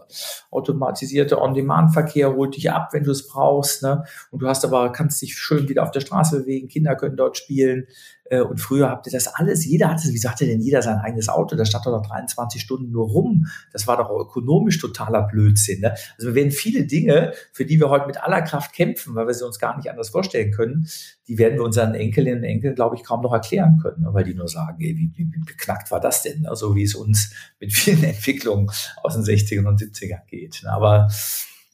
[0.51, 3.83] automatisierte On-Demand-Verkehr holt dich ab, wenn du es brauchst.
[3.83, 4.05] Ne?
[4.31, 6.69] Und du hast aber, kannst dich schön wieder auf der Straße bewegen.
[6.69, 7.87] Kinder können dort spielen.
[8.33, 11.29] Äh, und früher habt ihr das alles, jeder hatte, wie sagte denn jeder sein eigenes
[11.29, 11.55] Auto?
[11.55, 13.47] Da stand doch noch 23 Stunden nur rum.
[13.71, 15.81] Das war doch ökonomisch totaler Blödsinn.
[15.81, 15.91] Ne?
[16.17, 19.33] Also wir werden viele Dinge, für die wir heute mit aller Kraft kämpfen, weil wir
[19.33, 20.87] sie uns gar nicht anders vorstellen können,
[21.27, 24.13] die werden wir unseren Enkelinnen und Enkeln, glaube ich, kaum noch erklären können, ne?
[24.13, 26.41] weil die nur sagen, ey, wie, wie, wie beknackt war das denn?
[26.41, 26.55] Ne?
[26.55, 28.69] So wie es uns mit vielen Entwicklungen
[29.03, 30.61] aus den 60ern und 70ern geht.
[30.63, 30.71] Ne?
[30.71, 31.09] Aber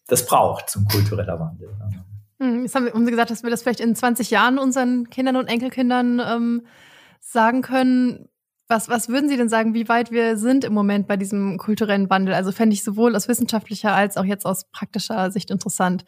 [0.07, 1.69] das braucht zum kultureller Wandel.
[1.69, 2.03] Ne?
[2.39, 5.35] Hm, jetzt haben, wir, haben gesagt, dass wir das vielleicht in 20 Jahren unseren Kindern
[5.35, 6.65] und Enkelkindern ähm,
[7.19, 8.29] sagen können.
[8.67, 12.09] Was, was würden Sie denn sagen, wie weit wir sind im Moment bei diesem kulturellen
[12.09, 12.35] Wandel?
[12.35, 16.05] Also fände ich sowohl aus wissenschaftlicher als auch jetzt aus praktischer Sicht interessant.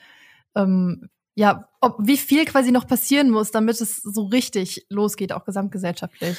[0.56, 5.44] Ähm, ja, ob, wie viel quasi noch passieren muss, damit es so richtig losgeht, auch
[5.44, 6.38] gesamtgesellschaftlich.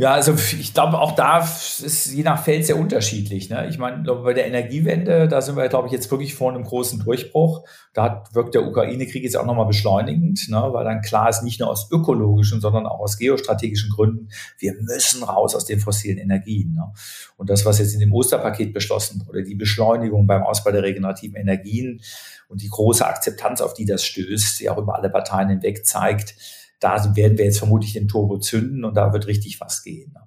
[0.00, 3.50] Ja, also ich glaube, auch da ist je nach Feld sehr unterschiedlich.
[3.50, 3.68] Ne?
[3.68, 7.00] Ich meine, bei der Energiewende, da sind wir, glaube ich, jetzt wirklich vor einem großen
[7.00, 7.66] Durchbruch.
[7.92, 10.56] Da wirkt der Ukraine-Krieg jetzt auch nochmal beschleunigend, ne?
[10.72, 15.22] weil dann klar ist, nicht nur aus ökologischen, sondern auch aus geostrategischen Gründen, wir müssen
[15.22, 16.72] raus aus den fossilen Energien.
[16.72, 16.90] Ne?
[17.36, 21.36] Und das, was jetzt in dem Osterpaket beschlossen wurde, die Beschleunigung beim Ausbau der regenerativen
[21.36, 22.00] Energien
[22.48, 26.36] und die große Akzeptanz, auf die das stößt, die auch über alle Parteien hinweg zeigt,
[26.80, 30.12] da werden wir jetzt vermutlich den Turbo zünden und da wird richtig was gehen.
[30.12, 30.20] Ne?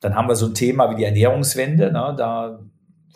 [0.00, 1.90] Dann haben wir so ein Thema wie die Ernährungswende.
[1.92, 2.14] Ne?
[2.16, 2.60] Da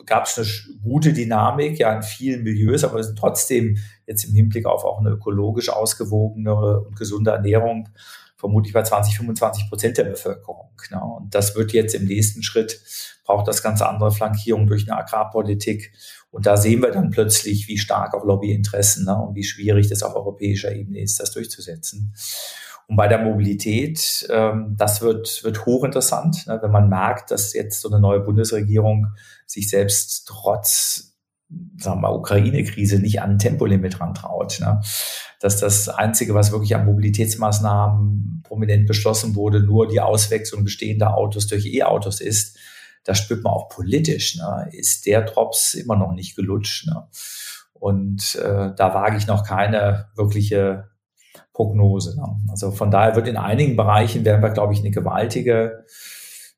[0.06, 4.34] gab es eine gute Dynamik ja in vielen Milieus, aber wir sind trotzdem jetzt im
[4.34, 7.88] Hinblick auf auch eine ökologisch ausgewogene und gesunde Ernährung
[8.36, 10.70] vermutlich bei 20, 25 Prozent der Bevölkerung.
[10.90, 11.00] Ne?
[11.00, 12.80] Und das wird jetzt im nächsten Schritt,
[13.24, 15.92] braucht das ganz andere Flankierung durch eine Agrarpolitik.
[16.34, 19.16] Und da sehen wir dann plötzlich, wie stark auch Lobbyinteressen ne?
[19.16, 22.12] und wie schwierig das auf europäischer Ebene ist, das durchzusetzen.
[22.88, 26.58] Und bei der Mobilität, ähm, das wird, wird hochinteressant, ne?
[26.60, 29.12] wenn man merkt, dass jetzt so eine neue Bundesregierung
[29.46, 31.12] sich selbst trotz
[31.78, 34.58] sagen wir, Ukraine-Krise nicht an Tempolimit rantraut.
[34.58, 34.80] Ne?
[35.38, 41.46] Dass das Einzige, was wirklich an Mobilitätsmaßnahmen prominent beschlossen wurde, nur die Auswechslung bestehender Autos
[41.46, 42.58] durch E-Autos ist.
[43.04, 44.68] Da spürt man auch politisch, ne?
[44.72, 46.86] ist der Drops immer noch nicht gelutscht.
[46.86, 47.06] Ne?
[47.74, 50.88] Und äh, da wage ich noch keine wirkliche
[51.52, 52.16] Prognose.
[52.16, 52.26] Ne?
[52.48, 55.84] Also von daher wird in einigen Bereichen werden wir, glaube ich, eine gewaltige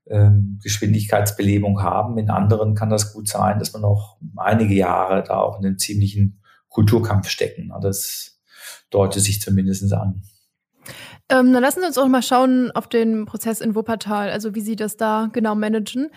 [0.08, 2.18] ähm, Geschwindigkeitsbelebung haben.
[2.18, 5.78] In anderen kann das gut sein, dass wir noch einige Jahre da auch in einem
[5.78, 7.72] ziemlichen Kulturkampf stecken.
[7.82, 8.40] Das
[8.90, 10.22] deutet sich zumindest an.
[11.28, 14.60] Ähm, dann lassen Sie uns auch mal schauen auf den Prozess in Wuppertal, also wie
[14.60, 16.10] Sie das da genau managen.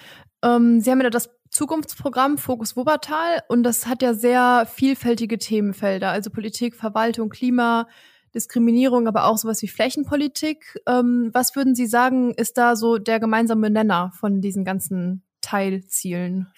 [0.44, 6.10] Ähm, Sie haben ja das Zukunftsprogramm Fokus Wuppertal und das hat ja sehr vielfältige Themenfelder,
[6.10, 7.88] also Politik, Verwaltung, Klima,
[8.36, 10.80] Diskriminierung, aber auch sowas wie Flächenpolitik.
[10.88, 16.52] Ähm, was würden Sie sagen, ist da so der gemeinsame Nenner von diesen ganzen Teilzielen?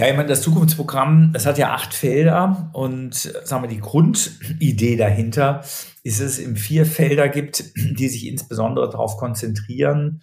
[0.00, 4.96] Ja, ich meine, das Zukunftsprogramm, das hat ja acht Felder und sagen wir, die Grundidee
[4.96, 5.62] dahinter
[6.02, 10.22] ist es, in vier Felder gibt, die sich insbesondere darauf konzentrieren,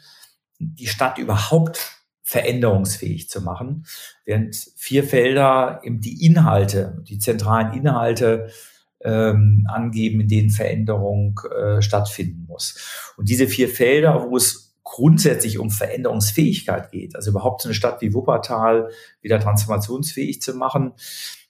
[0.57, 1.91] die Stadt überhaupt
[2.23, 3.85] veränderungsfähig zu machen,
[4.25, 8.49] während vier Felder eben die Inhalte, die zentralen Inhalte
[9.01, 13.13] ähm, angeben, in denen Veränderung äh, stattfinden muss.
[13.15, 14.66] Und diese vier Felder, wo es
[14.97, 18.89] grundsätzlich um Veränderungsfähigkeit geht, also überhaupt eine Stadt wie Wuppertal
[19.21, 20.93] wieder transformationsfähig zu machen,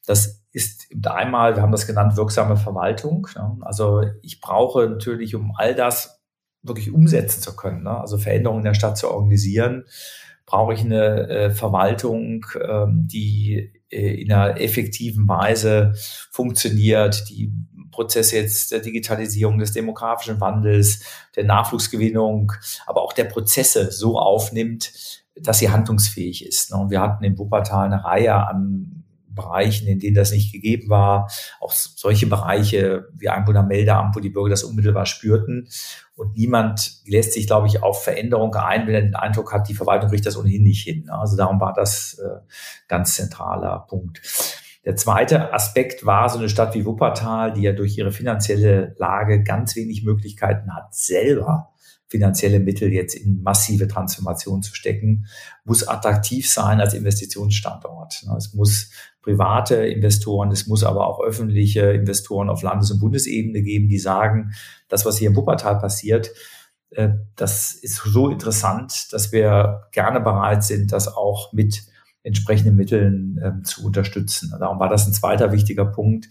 [0.06, 3.30] das ist einmal, wir haben das genannt, wirksame Verwaltung.
[3.62, 6.22] Also ich brauche natürlich, um all das
[6.62, 7.98] wirklich umsetzen zu können, ne?
[7.98, 9.86] also Veränderungen in der Stadt zu organisieren,
[10.46, 15.94] brauche ich eine äh, Verwaltung, ähm, die äh, in einer effektiven Weise
[16.32, 17.54] funktioniert, die
[17.92, 21.02] Prozesse jetzt der Digitalisierung, des demografischen Wandels,
[21.36, 22.52] der Nachwuchsgewinnung,
[22.86, 24.92] aber auch der Prozesse so aufnimmt,
[25.36, 26.72] dass sie handlungsfähig ist.
[26.72, 26.78] Ne?
[26.78, 28.98] Und wir hatten in Wuppertal eine Reihe an
[29.38, 31.32] Bereichen, in denen das nicht gegeben war.
[31.62, 35.70] Auch solche Bereiche wie Einwohnermeldeamt, wo die Bürger das unmittelbar spürten.
[36.16, 39.76] Und niemand lässt sich, glaube ich, auf Veränderung ein, wenn er den Eindruck hat, die
[39.76, 41.10] Verwaltung kriegt das ohnehin nicht hin.
[41.10, 42.40] Also darum war das äh,
[42.88, 44.20] ganz zentraler Punkt.
[44.88, 49.44] Der zweite Aspekt war so eine Stadt wie Wuppertal, die ja durch ihre finanzielle Lage
[49.44, 51.74] ganz wenig Möglichkeiten hat, selber
[52.08, 55.26] finanzielle Mittel jetzt in massive Transformation zu stecken,
[55.66, 58.24] muss attraktiv sein als Investitionsstandort.
[58.38, 58.90] Es muss
[59.22, 64.54] private Investoren, es muss aber auch öffentliche Investoren auf Landes- und Bundesebene geben, die sagen,
[64.88, 66.32] das, was hier in Wuppertal passiert,
[66.92, 71.84] äh, das ist so interessant, dass wir gerne bereit sind, das auch mit
[72.28, 74.54] entsprechenden Mitteln ähm, zu unterstützen.
[74.60, 76.28] Darum war das ein zweiter wichtiger Punkt,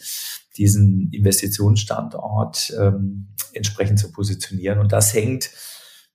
[0.56, 4.78] diesen Investitionsstandort ähm, entsprechend zu positionieren.
[4.78, 5.50] Und das hängt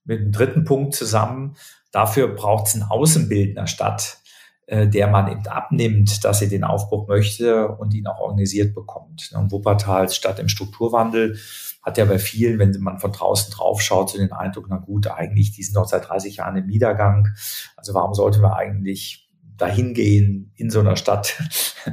[0.06, 1.56] mit dem dritten Punkt zusammen.
[1.92, 4.20] Dafür braucht es ein Außenbild einer Stadt,
[4.68, 9.32] äh, der man eben abnimmt, dass sie den Aufbruch möchte und ihn auch organisiert bekommt.
[9.36, 11.38] Und Wuppertal Stadt im Strukturwandel,
[11.84, 15.08] hat ja bei vielen, wenn man von draußen drauf schaut, so den Eindruck, na gut,
[15.08, 17.30] eigentlich, die sind doch seit 30 Jahren im Niedergang.
[17.76, 19.31] Also warum sollten wir eigentlich
[19.62, 21.42] dahin gehen in so einer Stadt,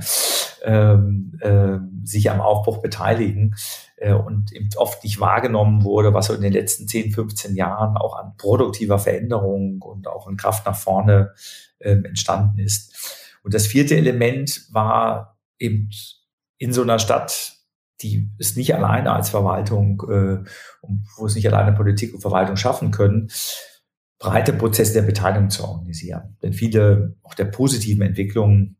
[0.62, 3.54] ähm, äh, sich am Aufbruch beteiligen
[3.96, 8.16] äh, und oft nicht wahrgenommen wurde, was so in den letzten 10, 15 Jahren auch
[8.16, 11.34] an produktiver Veränderung und auch in Kraft nach vorne
[11.78, 13.38] äh, entstanden ist.
[13.42, 15.90] Und das vierte Element war eben
[16.58, 17.54] in so einer Stadt,
[18.00, 20.48] die es nicht alleine als Verwaltung, äh,
[21.16, 23.28] wo es nicht alleine Politik und Verwaltung schaffen können,
[24.18, 26.36] breite Prozesse der Beteiligung zu organisieren.
[26.42, 28.76] Denn viele auch der positiven Entwicklungen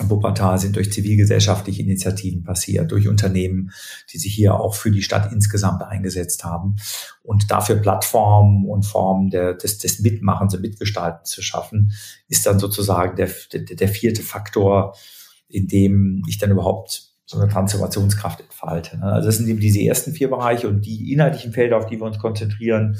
[0.00, 3.72] in Wuppertal sind durch zivilgesellschaftliche Initiativen passiert, durch Unternehmen,
[4.12, 6.76] die sich hier auch für die Stadt insgesamt eingesetzt haben
[7.22, 11.92] und dafür Plattformen und Formen der, des, des Mitmachens und Mitgestaltens zu schaffen,
[12.28, 14.96] ist dann sozusagen der, der, der vierte Faktor,
[15.48, 19.00] in dem ich dann überhaupt so eine Transformationskraft entfalte.
[19.02, 22.06] Also das sind eben diese ersten vier Bereiche und die inhaltlichen Felder, auf die wir
[22.06, 22.96] uns konzentrieren,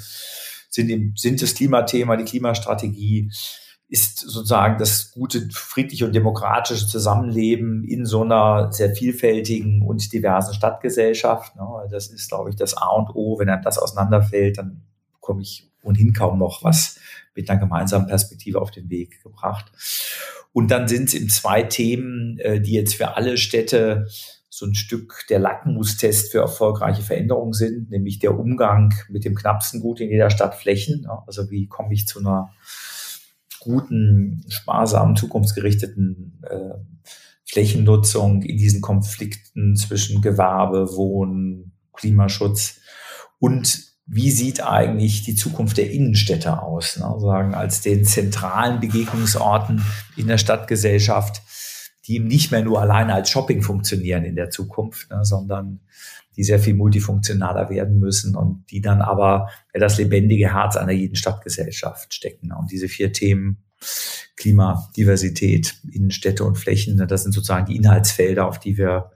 [0.73, 3.31] sind, eben, sind das Klimathema, die Klimastrategie,
[3.89, 10.55] ist sozusagen das gute, friedliche und demokratische Zusammenleben in so einer sehr vielfältigen und diversen
[10.55, 11.55] Stadtgesellschaft.
[11.57, 11.63] Ne?
[11.91, 13.39] Das ist, glaube ich, das A und O.
[13.39, 14.81] Wenn einem das auseinanderfällt, dann
[15.21, 16.99] komme ich ohnehin kaum noch was
[17.35, 19.71] mit einer gemeinsamen Perspektive auf den Weg gebracht.
[20.55, 24.07] Und dann sind es eben zwei Themen, äh, die jetzt für alle Städte
[24.55, 29.81] so ein Stück der Lackmustest für erfolgreiche Veränderungen sind, nämlich der Umgang mit dem knappsten
[29.81, 31.07] Gut in jeder Stadt Flächen.
[31.27, 32.51] Also wie komme ich zu einer
[33.61, 36.75] guten, sparsamen, zukunftsgerichteten äh,
[37.47, 42.81] Flächennutzung in diesen Konflikten zwischen Gewerbe, Wohnen, Klimaschutz
[43.39, 47.11] und wie sieht eigentlich die Zukunft der Innenstädte aus, ne?
[47.21, 49.83] sagen als den zentralen Begegnungsorten
[50.19, 51.41] in der Stadtgesellschaft,
[52.07, 55.81] die eben nicht mehr nur alleine als Shopping funktionieren in der Zukunft, ne, sondern
[56.37, 61.17] die sehr viel multifunktionaler werden müssen und die dann aber das lebendige Herz einer jeden
[61.17, 62.53] Stadtgesellschaft stecken.
[62.53, 63.65] Und diese vier Themen,
[64.37, 69.11] Klima, Diversität, Innenstädte und Flächen, ne, das sind sozusagen die Inhaltsfelder, auf die wir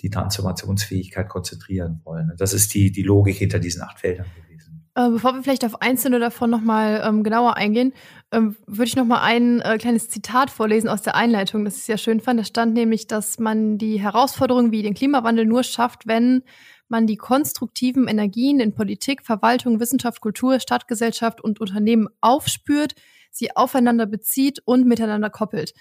[0.00, 2.32] die Transformationsfähigkeit konzentrieren wollen.
[2.36, 4.54] Das ist die, die Logik hinter diesen acht Feldern gewesen.
[4.96, 7.92] Äh, bevor wir vielleicht auf einzelne davon nochmal ähm, genauer eingehen,
[8.34, 11.98] ähm, würde ich nochmal ein äh, kleines Zitat vorlesen aus der Einleitung, das ich sehr
[11.98, 12.40] schön fand.
[12.40, 16.42] Da stand nämlich, dass man die Herausforderungen wie den Klimawandel nur schafft, wenn
[16.88, 22.94] man die konstruktiven Energien in Politik, Verwaltung, Wissenschaft, Kultur, Stadtgesellschaft und Unternehmen aufspürt,
[23.30, 25.72] sie aufeinander bezieht und miteinander koppelt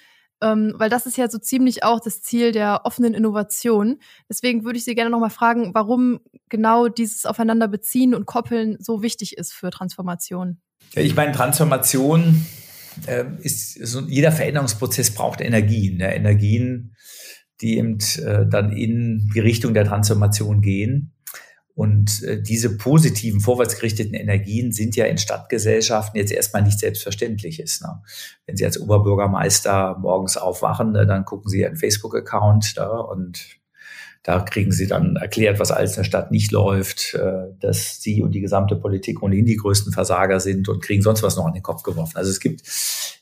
[0.44, 4.00] ähm, weil das ist ja so ziemlich auch das Ziel der offenen Innovation.
[4.30, 9.38] Deswegen würde ich Sie gerne nochmal fragen, warum genau dieses Aufeinanderbeziehen und Koppeln so wichtig
[9.38, 10.60] ist für Transformation.
[10.94, 12.46] Ja, ich meine, Transformation
[13.08, 15.98] äh, ist, so, jeder Veränderungsprozess braucht Energien.
[15.98, 16.14] Ne?
[16.14, 16.96] Energien,
[17.62, 21.13] die eben äh, dann in die Richtung der Transformation gehen.
[21.76, 27.82] Und äh, diese positiven, vorwärtsgerichteten Energien sind ja in Stadtgesellschaften jetzt erstmal nicht selbstverständliches.
[27.82, 28.02] Ne?
[28.46, 33.58] Wenn Sie als Oberbürgermeister morgens aufwachen, ne, dann gucken Sie Ihren Facebook-Account da und
[34.22, 38.22] da kriegen Sie dann erklärt, was alles in der Stadt nicht läuft, äh, dass Sie
[38.22, 41.54] und die gesamte Politik ohnehin die größten Versager sind und kriegen sonst was noch an
[41.54, 42.18] den Kopf geworfen.
[42.18, 42.62] Also es gibt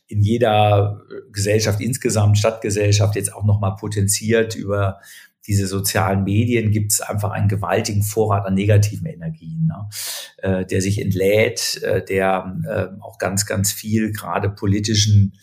[0.07, 4.99] in jeder Gesellschaft insgesamt, Stadtgesellschaft jetzt auch nochmal potenziert über
[5.47, 9.89] diese sozialen Medien gibt es einfach einen gewaltigen Vorrat an negativen Energien, ne?
[10.37, 15.33] äh, der sich entlädt, äh, der äh, auch ganz, ganz viel gerade politischen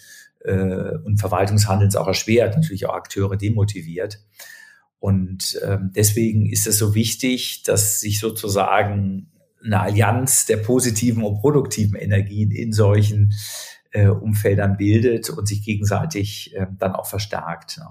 [0.44, 4.20] äh, und Verwaltungshandelns auch erschwert, natürlich auch Akteure demotiviert.
[5.00, 9.30] Und ähm, deswegen ist es so wichtig, dass sich sozusagen
[9.64, 13.32] eine Allianz der positiven und produktiven Energien in solchen
[13.92, 17.78] äh, Umfeldern bildet und sich gegenseitig äh, dann auch verstärkt.
[17.78, 17.86] Ne?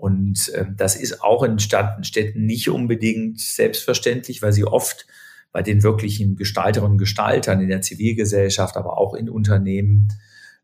[0.00, 5.06] Und äh, das ist auch in Städten, nicht unbedingt selbstverständlich, weil sie oft
[5.52, 10.08] bei den wirklichen Gestalterinnen und Gestaltern in der Zivilgesellschaft, aber auch in Unternehmen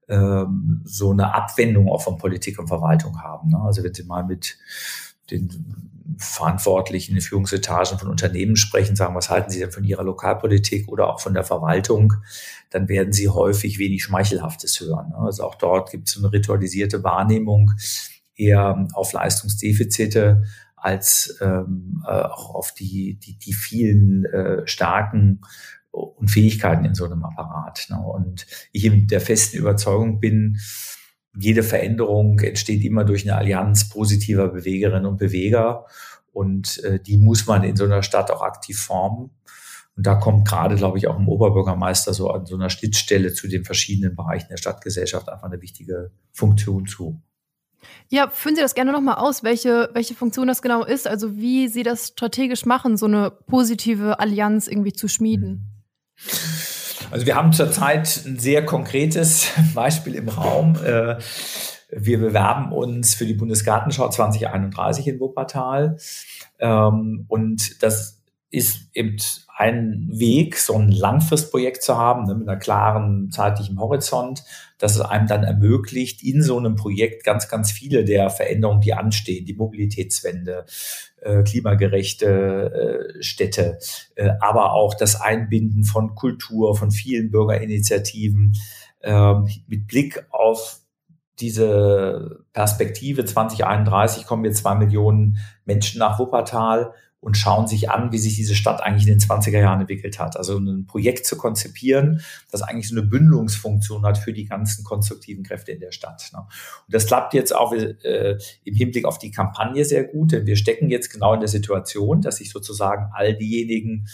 [0.09, 3.51] ähm, so eine Abwendung auch von Politik und Verwaltung haben.
[3.51, 3.61] Ne?
[3.61, 4.57] Also wenn Sie mal mit
[5.31, 5.51] den
[6.17, 10.89] Verantwortlichen in den Führungsetagen von Unternehmen sprechen, sagen, was halten Sie denn von Ihrer Lokalpolitik
[10.89, 12.15] oder auch von der Verwaltung,
[12.71, 15.11] dann werden Sie häufig wenig Schmeichelhaftes hören.
[15.11, 15.17] Ne?
[15.19, 17.73] Also auch dort gibt es eine ritualisierte Wahrnehmung,
[18.37, 20.45] eher auf Leistungsdefizite
[20.77, 25.41] als ähm, äh, auch auf die, die, die vielen äh, starken
[25.91, 27.87] und Fähigkeiten in so einem Apparat.
[27.91, 27.99] Ne?
[27.99, 30.59] Und ich in der festen Überzeugung bin,
[31.39, 35.87] jede Veränderung entsteht immer durch eine Allianz positiver Bewegerinnen und Beweger.
[36.33, 39.31] Und äh, die muss man in so einer Stadt auch aktiv formen.
[39.97, 43.49] Und da kommt gerade, glaube ich, auch im Oberbürgermeister so an so einer Schnittstelle zu
[43.49, 47.23] den verschiedenen Bereichen der Stadtgesellschaft einfach eine wichtige Funktion zu.
[48.09, 51.69] Ja, führen Sie das gerne nochmal aus, welche, welche Funktion das genau ist, also wie
[51.69, 55.77] Sie das strategisch machen, so eine positive Allianz irgendwie zu schmieden.
[57.11, 60.77] Also wir haben zurzeit ein sehr konkretes Beispiel im Raum.
[60.85, 61.17] Äh,
[61.91, 65.99] wir bewerben uns für die Bundesgartenschau 2031 in Wuppertal.
[66.59, 69.17] Ähm, und das ist eben
[69.59, 74.45] ein Weg, so ein Langfristprojekt zu haben, ne, mit einer klaren zeitlichen Horizont,
[74.79, 78.93] dass es einem dann ermöglicht, in so einem Projekt ganz, ganz viele der Veränderungen, die
[78.93, 80.67] anstehen, die Mobilitätswende,
[81.23, 83.79] äh, klimagerechte äh, Städte,
[84.15, 88.55] äh, aber auch das Einbinden von Kultur, von vielen Bürgerinitiativen,
[89.03, 90.81] ähm, mit Blick auf
[91.41, 98.19] diese Perspektive 2031 kommen jetzt zwei Millionen Menschen nach Wuppertal und schauen sich an, wie
[98.19, 100.37] sich diese Stadt eigentlich in den 20er Jahren entwickelt hat.
[100.37, 105.43] Also ein Projekt zu konzipieren, das eigentlich so eine Bündelungsfunktion hat für die ganzen konstruktiven
[105.43, 106.31] Kräfte in der Stadt.
[106.33, 106.41] Ne?
[106.41, 110.57] Und das klappt jetzt auch äh, im Hinblick auf die Kampagne sehr gut, denn wir
[110.57, 114.07] stecken jetzt genau in der Situation, dass sich sozusagen all diejenigen,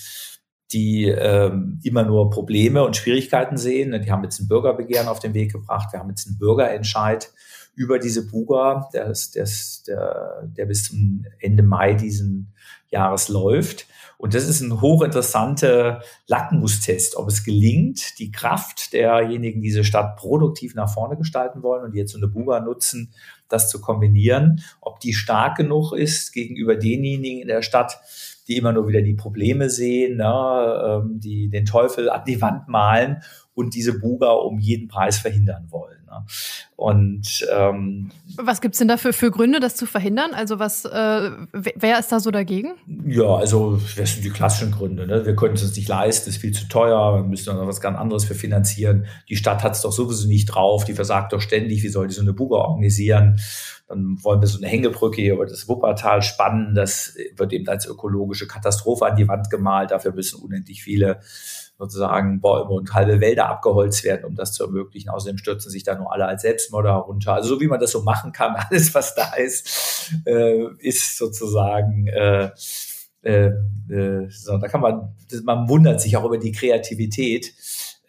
[0.73, 5.19] die ähm, immer nur Probleme und Schwierigkeiten sehen, ne, die haben jetzt ein Bürgerbegehren auf
[5.19, 7.31] den Weg gebracht, wir haben jetzt einen Bürgerentscheid
[7.75, 12.53] über diese Buga, ist, der, der bis zum Ende Mai diesen
[12.89, 13.87] Jahres läuft.
[14.19, 20.17] Und das ist ein hochinteressanter Lackmustest, ob es gelingt, die Kraft derjenigen, die diese Stadt
[20.17, 23.13] produktiv nach vorne gestalten wollen und jetzt so eine Buga nutzen,
[23.49, 27.99] das zu kombinieren, ob die stark genug ist gegenüber denjenigen in der Stadt,
[28.47, 32.69] die immer nur wieder die Probleme sehen, ne, ähm, die den Teufel an die Wand
[32.69, 33.23] malen
[33.55, 35.99] und diese Buga um jeden Preis verhindern wollen.
[36.07, 36.25] Ne?
[36.77, 40.33] Und ähm, was gibt's denn dafür für Gründe, das zu verhindern?
[40.35, 42.73] Also was, äh, wer ist da so dagegen?
[43.07, 45.07] Ja, also das sind die klassischen Gründe.
[45.07, 45.25] Ne?
[45.27, 47.81] Wir können es uns nicht leisten, es ist viel zu teuer, wir müssen noch was
[47.81, 49.07] ganz anderes für finanzieren.
[49.29, 52.15] Die Stadt hat es doch sowieso nicht drauf, die versagt doch ständig, wie soll die
[52.15, 53.39] so eine Buga organisieren?
[53.87, 56.75] Dann wollen wir so eine Hängebrücke hier über das Wuppertal spannen.
[56.75, 59.91] Das wird eben als ökologische Katastrophe an die Wand gemalt.
[59.91, 61.21] Dafür müssen unendlich viele
[61.83, 65.09] sozusagen Bäume und halbe Wälder abgeholzt werden, um das zu ermöglichen.
[65.09, 67.35] Außerdem stürzen sich da nur alle als Selbstmörder runter.
[67.35, 72.07] Also so wie man das so machen kann, alles was da ist, äh, ist sozusagen
[72.07, 72.51] äh,
[73.23, 73.51] äh,
[73.89, 75.15] äh, so, da kann man,
[75.45, 77.53] man wundert sich auch über die Kreativität,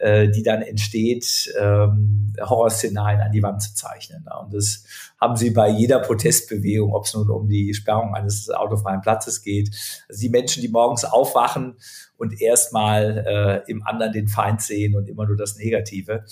[0.03, 4.23] äh, die dann entsteht, ähm, Horrorszenarien an die Wand zu zeichnen.
[4.25, 4.31] Ne?
[4.37, 4.83] Und das
[5.19, 9.69] haben sie bei jeder Protestbewegung, ob es nun um die Sperrung eines autofreien Platzes geht.
[10.09, 11.77] Also die Menschen, die morgens aufwachen
[12.17, 16.25] und erstmal äh, im anderen den Feind sehen und immer nur das Negative.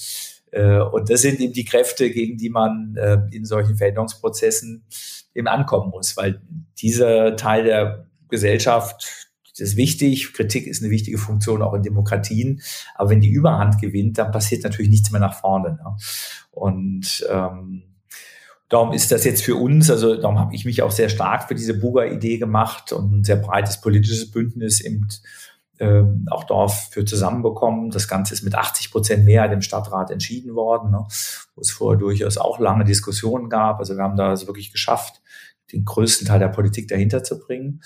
[0.51, 4.83] Äh, und das sind eben die Kräfte, gegen die man äh, in solchen Veränderungsprozessen
[5.33, 6.41] eben ankommen muss, weil
[6.81, 10.33] dieser Teil der Gesellschaft ist wichtig.
[10.33, 12.61] Kritik ist eine wichtige Funktion auch in Demokratien.
[12.95, 15.73] Aber wenn die Überhand gewinnt, dann passiert natürlich nichts mehr nach vorne.
[15.73, 15.95] Ne?
[16.51, 17.83] Und ähm,
[18.69, 21.55] darum ist das jetzt für uns, also darum habe ich mich auch sehr stark für
[21.55, 25.07] diese Buga-Idee gemacht und ein sehr breites politisches Bündnis im
[25.81, 27.89] ähm, auch dafür zusammenbekommen.
[27.89, 31.07] Das Ganze ist mit 80 Prozent Mehrheit im Stadtrat entschieden worden, ne,
[31.55, 33.79] wo es vorher durchaus auch lange Diskussionen gab.
[33.79, 35.21] Also wir haben da also wirklich geschafft,
[35.71, 37.81] den größten Teil der Politik dahinter zu bringen.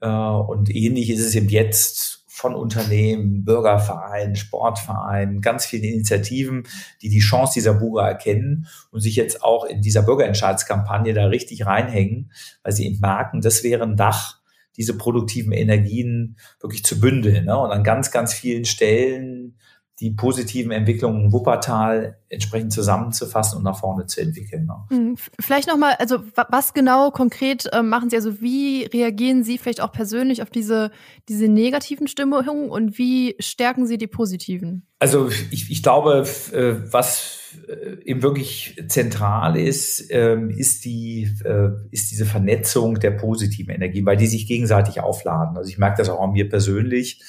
[0.00, 6.68] Äh, und ähnlich ist es eben jetzt von Unternehmen, Bürgervereinen, Sportvereinen, ganz vielen Initiativen,
[7.02, 11.66] die die Chance dieser Buga erkennen und sich jetzt auch in dieser Bürgerentscheidskampagne da richtig
[11.66, 12.30] reinhängen,
[12.62, 14.38] weil sie eben merken, das wäre ein Dach,
[14.76, 17.58] diese produktiven Energien wirklich zu bündeln ne?
[17.58, 19.58] und an ganz, ganz vielen Stellen
[20.00, 24.66] die positiven Entwicklungen in Wuppertal entsprechend zusammenzufassen und nach vorne zu entwickeln.
[24.66, 24.74] Ne?
[24.90, 26.18] Hm, vielleicht nochmal, also
[26.50, 28.16] was genau konkret äh, machen Sie?
[28.16, 30.90] Also wie reagieren Sie vielleicht auch persönlich auf diese,
[31.28, 34.86] diese negativen Stimmungen und wie stärken Sie die positiven?
[35.00, 41.70] Also ich, ich glaube, äh, was äh, eben wirklich zentral ist, ähm, ist die, äh,
[41.90, 45.56] ist diese Vernetzung der positiven Energien, weil die sich gegenseitig aufladen.
[45.56, 47.20] Also ich merke das auch an mir persönlich,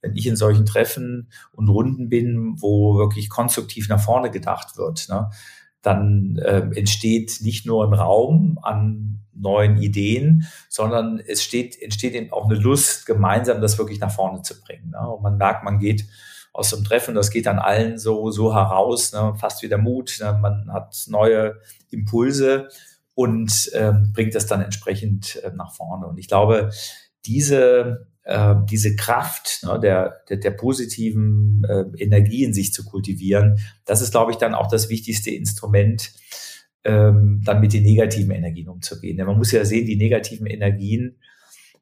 [0.00, 5.08] wenn ich in solchen Treffen und Runden bin, wo wirklich konstruktiv nach vorne gedacht wird,
[5.08, 5.30] ne,
[5.82, 12.32] dann äh, entsteht nicht nur ein Raum an neuen Ideen, sondern es steht, entsteht eben
[12.32, 14.90] auch eine Lust, gemeinsam das wirklich nach vorne zu bringen.
[14.90, 15.08] Ne?
[15.08, 16.06] Und man merkt, man geht
[16.52, 17.14] aus dem Treffen.
[17.14, 19.34] Das geht dann allen so, so heraus, ne?
[19.38, 20.18] fast wieder Mut.
[20.20, 20.36] Ne?
[20.40, 22.68] Man hat neue Impulse
[23.14, 26.06] und ähm, bringt das dann entsprechend äh, nach vorne.
[26.06, 26.70] Und ich glaube,
[27.26, 33.58] diese, äh, diese Kraft ne, der, der, der positiven äh, Energie in sich zu kultivieren,
[33.86, 36.12] das ist, glaube ich, dann auch das wichtigste Instrument,
[36.84, 39.16] ähm, dann mit den negativen Energien umzugehen.
[39.16, 41.16] Denn man muss ja sehen, die negativen Energien,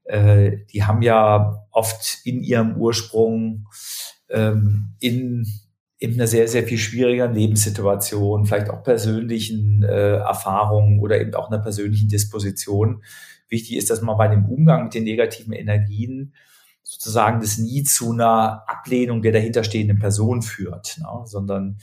[0.05, 3.67] äh, die haben ja oft in ihrem Ursprung
[4.31, 5.47] ähm, in
[5.99, 11.51] in einer sehr, sehr viel schwieriger Lebenssituation, vielleicht auch persönlichen äh, Erfahrungen oder eben auch
[11.51, 13.03] einer persönlichen Disposition.
[13.49, 16.35] Wichtig ist, dass man bei dem Umgang mit den negativen Energien
[16.83, 21.07] sozusagen das nie zu einer Ablehnung der dahinterstehenden Person führt, ne?
[21.25, 21.79] sondern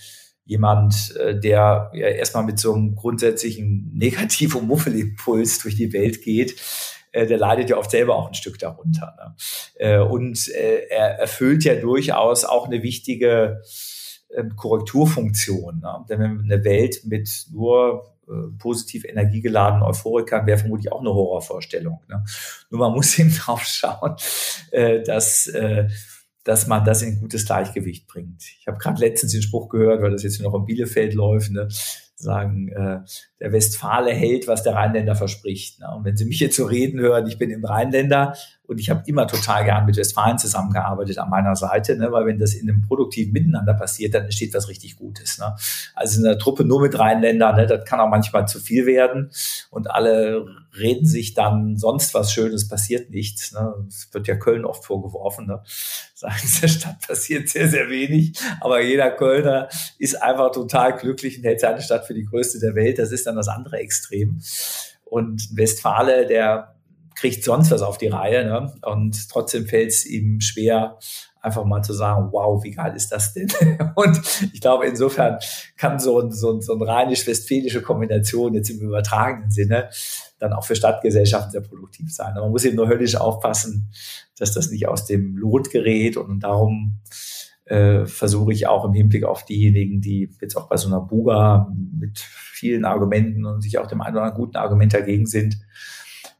[0.45, 6.21] jemand, äh, der ja erstmal mit so einem grundsätzlichen Negativ- und Muffelimpuls durch die Welt
[6.21, 6.55] geht,
[7.11, 9.15] äh, der leidet ja oft selber auch ein Stück darunter.
[9.17, 9.35] Ne?
[9.75, 13.61] Äh, und er erfüllt ja durchaus auch eine wichtige
[14.35, 15.79] ähm, Korrekturfunktion.
[15.79, 16.05] Ne?
[16.09, 18.12] Denn wenn eine Welt mit nur
[18.57, 21.99] positiv energiegeladenen Euphorikern wäre vermutlich auch eine Horrorvorstellung.
[22.07, 22.23] Ne?
[22.69, 24.15] Nur man muss eben drauf schauen,
[25.05, 25.49] dass
[26.43, 28.43] dass man das in ein gutes Gleichgewicht bringt.
[28.59, 31.69] Ich habe gerade letztens den Spruch gehört, weil das jetzt noch in Bielefeld läuft, ne,
[32.15, 32.99] sagen, äh,
[33.39, 35.79] der Westfale hält, was der Rheinländer verspricht.
[35.79, 35.87] Ne?
[35.95, 38.35] Und wenn Sie mich jetzt so reden hören, ich bin im Rheinländer
[38.73, 42.11] und ich habe immer total gern mit Westfalen zusammengearbeitet an meiner Seite, ne?
[42.11, 45.37] weil wenn das in einem produktiven Miteinander passiert, dann entsteht was richtig Gutes.
[45.37, 45.55] Ne?
[45.93, 47.67] Also in einer Truppe nur mit Rheinländern, ne?
[47.67, 49.29] das kann auch manchmal zu viel werden
[49.69, 50.45] und alle
[50.75, 53.51] reden sich dann sonst was Schönes, passiert nichts.
[53.51, 53.75] Ne?
[53.85, 55.45] Das wird ja Köln oft vorgeworfen.
[55.45, 55.61] Ne?
[56.23, 59.69] In der Stadt passiert sehr, sehr wenig, aber jeder Kölner
[59.99, 62.97] ist einfach total glücklich und hält seine Stadt für die größte der Welt.
[62.97, 64.41] Das ist dann das andere Extrem.
[65.05, 66.72] Und Westfale, der
[67.15, 68.45] kriegt sonst was auf die Reihe.
[68.45, 68.73] Ne?
[68.83, 70.97] Und trotzdem fällt es ihm schwer,
[71.41, 73.49] einfach mal zu sagen, wow, wie geil ist das denn?
[73.95, 74.19] Und
[74.53, 75.39] ich glaube, insofern
[75.77, 79.89] kann so, ein, so, ein, so eine rheinisch-westfälische Kombination jetzt im übertragenen Sinne
[80.39, 82.31] dann auch für Stadtgesellschaften sehr produktiv sein.
[82.31, 83.89] Aber man muss eben nur höllisch aufpassen,
[84.37, 86.15] dass das nicht aus dem Lot gerät.
[86.15, 86.99] Und darum
[87.65, 91.69] äh, versuche ich auch im Hinblick auf diejenigen, die jetzt auch bei so einer Buga
[91.93, 95.57] mit vielen Argumenten und sich auch dem einen oder anderen guten Argument dagegen sind,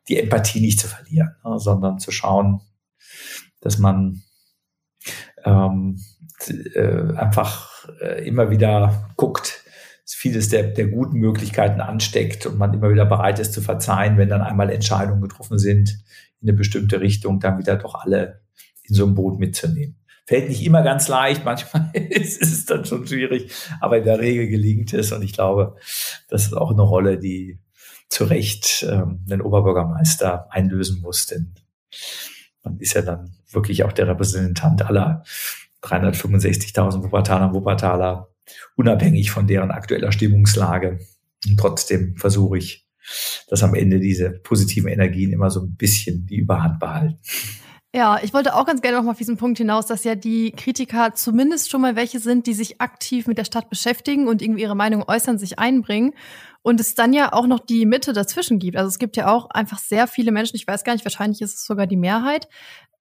[0.07, 2.61] die Empathie nicht zu verlieren, ne, sondern zu schauen,
[3.61, 4.23] dass man
[5.45, 5.99] ähm,
[6.75, 9.63] äh, einfach äh, immer wieder guckt,
[10.05, 14.29] vieles der, der guten Möglichkeiten ansteckt und man immer wieder bereit ist zu verzeihen, wenn
[14.29, 15.97] dann einmal Entscheidungen getroffen sind
[16.41, 18.41] in eine bestimmte Richtung, dann wieder doch alle
[18.83, 19.97] in so einem Boot mitzunehmen.
[20.25, 23.51] Fällt nicht immer ganz leicht, manchmal ist es dann schon schwierig,
[23.81, 25.75] aber in der Regel gelingt es und ich glaube,
[26.29, 27.59] das ist auch eine Rolle, die
[28.13, 31.53] zu Recht ähm, den Oberbürgermeister einlösen muss, denn
[32.63, 35.23] man ist ja dann wirklich auch der Repräsentant aller
[35.81, 38.29] 365.000 Wuppertaler und Wuppertaler,
[38.75, 40.99] unabhängig von deren aktueller Stimmungslage.
[41.45, 42.87] Und trotzdem versuche ich,
[43.49, 47.19] dass am Ende diese positiven Energien immer so ein bisschen die Überhand behalten.
[47.95, 50.51] Ja, ich wollte auch ganz gerne noch mal auf diesen Punkt hinaus, dass ja die
[50.51, 54.63] Kritiker zumindest schon mal welche sind, die sich aktiv mit der Stadt beschäftigen und irgendwie
[54.63, 56.13] ihre Meinung äußern, sich einbringen.
[56.63, 58.77] Und es dann ja auch noch die Mitte dazwischen gibt.
[58.77, 61.53] Also es gibt ja auch einfach sehr viele Menschen, ich weiß gar nicht, wahrscheinlich ist
[61.53, 62.47] es sogar die Mehrheit,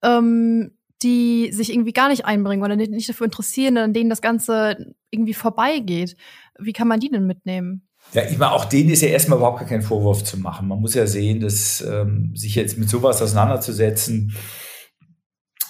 [0.02, 0.72] ähm,
[1.02, 5.34] die sich irgendwie gar nicht einbringen oder nicht dafür interessieren, an denen das Ganze irgendwie
[5.34, 6.16] vorbeigeht.
[6.58, 7.88] Wie kann man die denn mitnehmen?
[8.12, 10.68] Ja, ich meine, auch denen ist ja erstmal überhaupt gar kein Vorwurf zu machen.
[10.68, 14.34] Man muss ja sehen, dass ähm, sich jetzt mit sowas auseinanderzusetzen,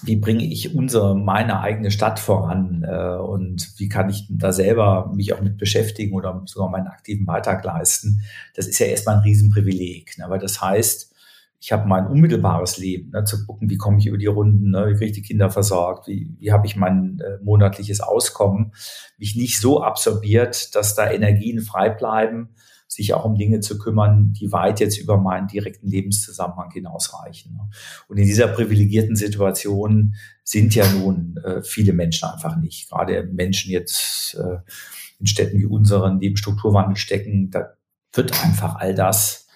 [0.03, 5.13] wie bringe ich unsere, meine eigene Stadt voran äh, und wie kann ich da selber
[5.15, 8.23] mich auch mit beschäftigen oder sogar meinen aktiven Beitrag leisten.
[8.55, 10.25] Das ist ja erstmal ein Riesenprivileg, ne?
[10.29, 11.13] weil das heißt,
[11.61, 14.89] ich habe mein unmittelbares Leben, ne, zu gucken, wie komme ich über die Runden, ne,
[14.89, 18.73] wie kriege ich die Kinder versorgt, wie, wie habe ich mein äh, monatliches Auskommen,
[19.17, 22.49] mich nicht so absorbiert, dass da Energien frei bleiben,
[22.95, 27.55] sich auch um Dinge zu kümmern, die weit jetzt über meinen direkten Lebenszusammenhang hinausreichen.
[27.55, 27.71] Ne?
[28.09, 30.15] Und in dieser privilegierten Situation
[30.45, 32.91] sind ja nun äh, viele Menschen einfach nicht.
[32.91, 34.59] Gerade Menschen jetzt äh,
[35.19, 37.73] in Städten wie unseren, die im Strukturwandel stecken, da
[38.13, 39.47] wird einfach all das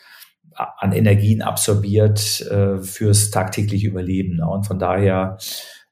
[0.79, 4.37] an Energien absorbiert äh, fürs tagtägliche Überleben.
[4.37, 4.49] Ne?
[4.49, 5.37] Und von daher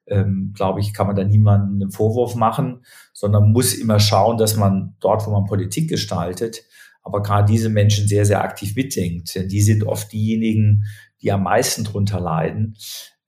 [0.06, 4.56] ähm, glaube ich, kann man da niemanden einen Vorwurf machen, sondern muss immer schauen, dass
[4.56, 6.64] man dort, wo man Politik gestaltet,
[7.04, 9.34] aber gerade diese Menschen sehr, sehr aktiv mitdenkt.
[9.34, 10.84] Denn die sind oft diejenigen,
[11.20, 12.76] die am meisten drunter leiden,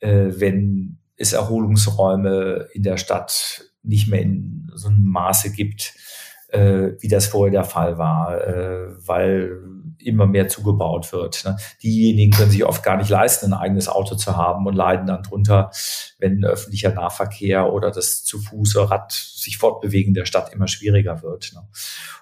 [0.00, 5.94] äh, wenn es Erholungsräume in der Stadt nicht mehr in so einem Maße gibt,
[6.56, 9.50] äh, wie das vorher der Fall war, äh, weil
[9.98, 11.44] immer mehr zugebaut wird.
[11.44, 11.56] Ne?
[11.82, 15.22] Diejenigen können sich oft gar nicht leisten, ein eigenes Auto zu haben und leiden dann
[15.22, 15.70] drunter,
[16.18, 21.22] wenn öffentlicher Nahverkehr oder das zu Fuß oder Rad sich fortbewegen der Stadt immer schwieriger
[21.22, 21.52] wird.
[21.54, 21.62] Ne?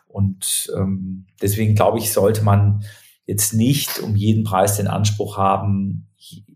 [0.09, 2.85] Und ähm, deswegen glaube ich, sollte man
[3.26, 6.09] jetzt nicht um jeden Preis den Anspruch haben,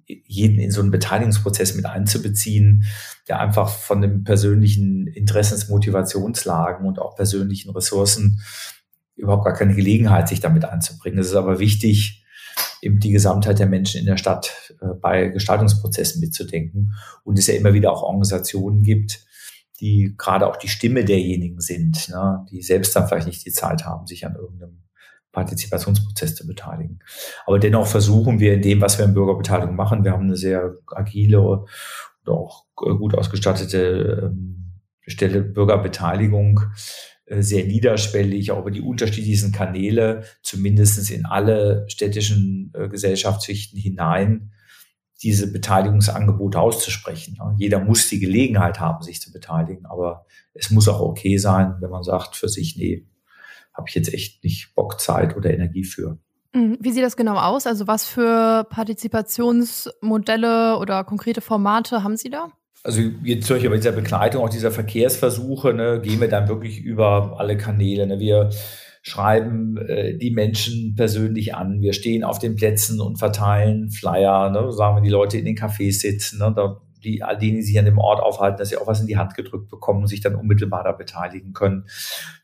[0.09, 2.85] jeden in so einen Beteiligungsprozess mit einzubeziehen,
[3.29, 8.41] der einfach von den persönlichen Interessensmotivationslagen und auch persönlichen Ressourcen
[9.17, 11.19] überhaupt gar keine Gelegenheit, sich damit einzubringen.
[11.19, 12.25] Es ist aber wichtig,
[12.81, 16.95] eben die Gesamtheit der Menschen in der Stadt äh, bei Gestaltungsprozessen mitzudenken
[17.25, 19.27] und es ja immer wieder auch Organisationen gibt,
[19.81, 23.85] die gerade auch die Stimme derjenigen sind, ne, die selbst dann vielleicht nicht die Zeit
[23.85, 24.83] haben, sich an irgendeinem
[25.33, 27.01] Partizipationsprozess zu beteiligen.
[27.47, 30.76] Aber dennoch versuchen wir in dem, was wir in Bürgerbeteiligung machen, wir haben eine sehr
[30.87, 31.68] agile und
[32.26, 34.72] auch gut ausgestattete ähm,
[35.07, 36.61] Stelle Bürgerbeteiligung,
[37.26, 44.53] äh, sehr niederschwellig, auch über die unterschiedlichsten Kanäle, zumindest in alle städtischen äh, Gesellschaftsschichten hinein,
[45.22, 47.39] diese Beteiligungsangebote auszusprechen.
[47.57, 51.91] Jeder muss die Gelegenheit haben, sich zu beteiligen, aber es muss auch okay sein, wenn
[51.91, 53.05] man sagt für sich, nee,
[53.79, 56.18] habe ich jetzt echt nicht Bock, Zeit oder Energie für.
[56.55, 56.79] Mhm.
[56.81, 57.66] Wie sieht das genau aus?
[57.66, 62.49] Also was für Partizipationsmodelle oder konkrete Formate haben Sie da?
[62.85, 66.81] Also jetzt zum Beispiel bei dieser Begleitung auch dieser Verkehrsversuche, ne, gehen wir dann wirklich
[66.81, 68.07] über alle Kanäle.
[68.07, 68.20] Ne.
[68.20, 68.51] Wir
[69.03, 71.81] schreiben äh, die Menschen persönlich an.
[71.81, 75.57] Wir stehen auf den Plätzen und verteilen Flyer, ne, sagen wir, die Leute in den
[75.57, 79.01] Cafés sitzen, ne, da, die, die sich an dem Ort aufhalten, dass sie auch was
[79.01, 81.87] in die Hand gedrückt bekommen und sich dann unmittelbar da beteiligen können.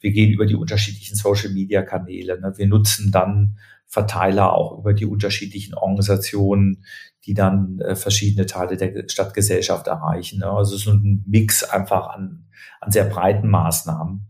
[0.01, 2.41] Wir gehen über die unterschiedlichen Social-Media-Kanäle.
[2.41, 2.53] Ne.
[2.57, 6.85] Wir nutzen dann Verteiler auch über die unterschiedlichen Organisationen,
[7.25, 10.41] die dann äh, verschiedene Teile der Stadtgesellschaft erreichen.
[10.41, 10.47] Ne.
[10.47, 12.47] Also es ist ein Mix einfach an,
[12.81, 14.29] an sehr breiten Maßnahmen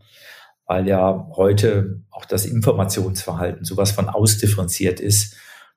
[0.67, 5.35] weil ja heute auch das Informationsverhalten sowas von ausdifferenziert ist,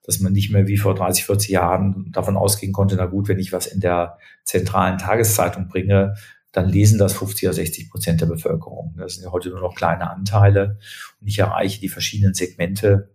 [0.08, 3.38] dass man nicht mehr wie vor 30, 40 Jahren davon ausgehen konnte, na gut, wenn
[3.38, 6.14] ich was in der zentralen Tageszeitung bringe,
[6.50, 8.94] dann lesen das 50 oder 60 Prozent der Bevölkerung.
[8.96, 10.78] Das sind ja heute nur noch kleine Anteile
[11.20, 13.10] und ich erreiche die verschiedenen Segmente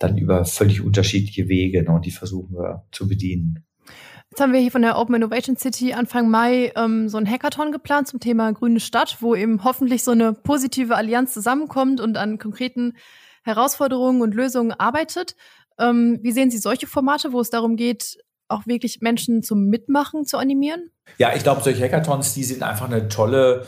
[0.00, 3.64] dann über völlig unterschiedliche Wege ne, und die versuchen wir zu bedienen.
[4.30, 7.70] Jetzt haben wir hier von der Open Innovation City Anfang Mai ähm, so ein Hackathon
[7.70, 12.40] geplant zum Thema grüne Stadt, wo eben hoffentlich so eine positive Allianz zusammenkommt und an
[12.40, 12.94] konkreten
[13.44, 15.36] Herausforderungen und Lösungen arbeitet.
[15.78, 18.18] Ähm, wie sehen Sie solche Formate, wo es darum geht,
[18.48, 20.90] auch wirklich Menschen zum Mitmachen zu animieren?
[21.18, 23.66] Ja, ich glaube, solche Hackathons, die sind einfach eine tolle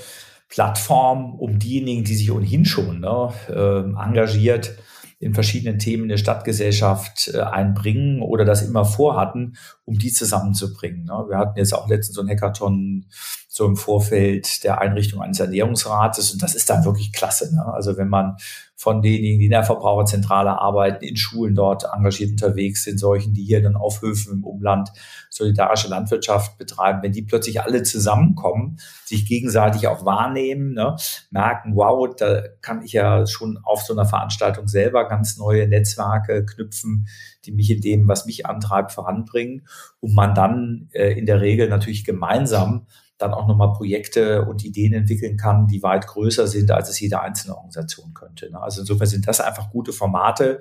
[0.48, 4.76] Plattform, um diejenigen, die sich ohnehin schon ne, äh, engagiert
[5.18, 11.04] in verschiedenen Themen der Stadtgesellschaft äh, einbringen oder das immer vorhatten, um die zusammenzubringen.
[11.04, 11.24] Ne?
[11.28, 13.06] Wir hatten jetzt auch letztens so ein Hackathon
[13.48, 17.54] so im Vorfeld der Einrichtung eines Ernährungsrates und das ist dann wirklich klasse.
[17.54, 17.64] Ne?
[17.64, 18.36] Also wenn man
[18.76, 23.44] von denjenigen, die in der Verbraucherzentrale arbeiten, in Schulen dort engagiert unterwegs sind, solchen, die
[23.44, 24.90] hier dann auf Höfen im Umland
[25.30, 30.96] solidarische Landwirtschaft betreiben, wenn die plötzlich alle zusammenkommen, sich gegenseitig auch wahrnehmen, ne,
[31.30, 36.44] merken, wow, da kann ich ja schon auf so einer Veranstaltung selber ganz neue Netzwerke
[36.44, 37.06] knüpfen,
[37.44, 39.66] die mich in dem, was mich antreibt, voranbringen.
[40.00, 42.86] Und man dann äh, in der Regel natürlich gemeinsam
[43.18, 47.20] dann auch nochmal Projekte und Ideen entwickeln kann, die weit größer sind, als es jede
[47.20, 48.50] einzelne Organisation könnte.
[48.50, 48.60] Ne?
[48.60, 50.60] Also insofern sind das einfach gute Formate,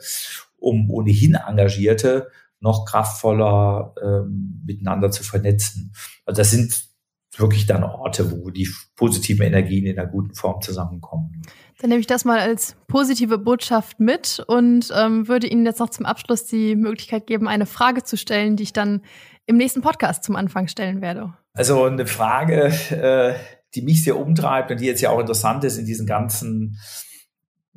[0.58, 2.30] um ohnehin Engagierte
[2.60, 5.93] noch kraftvoller ähm, miteinander zu vernetzen.
[6.26, 6.92] Also das sind
[7.39, 11.41] wirklich dann Orte, wo die positiven Energien in einer guten Form zusammenkommen.
[11.79, 15.89] Dann nehme ich das mal als positive Botschaft mit und ähm, würde Ihnen jetzt noch
[15.89, 19.01] zum Abschluss die Möglichkeit geben, eine Frage zu stellen, die ich dann
[19.45, 21.34] im nächsten Podcast zum Anfang stellen werde.
[21.53, 23.34] Also eine Frage, äh,
[23.75, 26.77] die mich sehr umtreibt und die jetzt ja auch interessant ist in diesen ganzen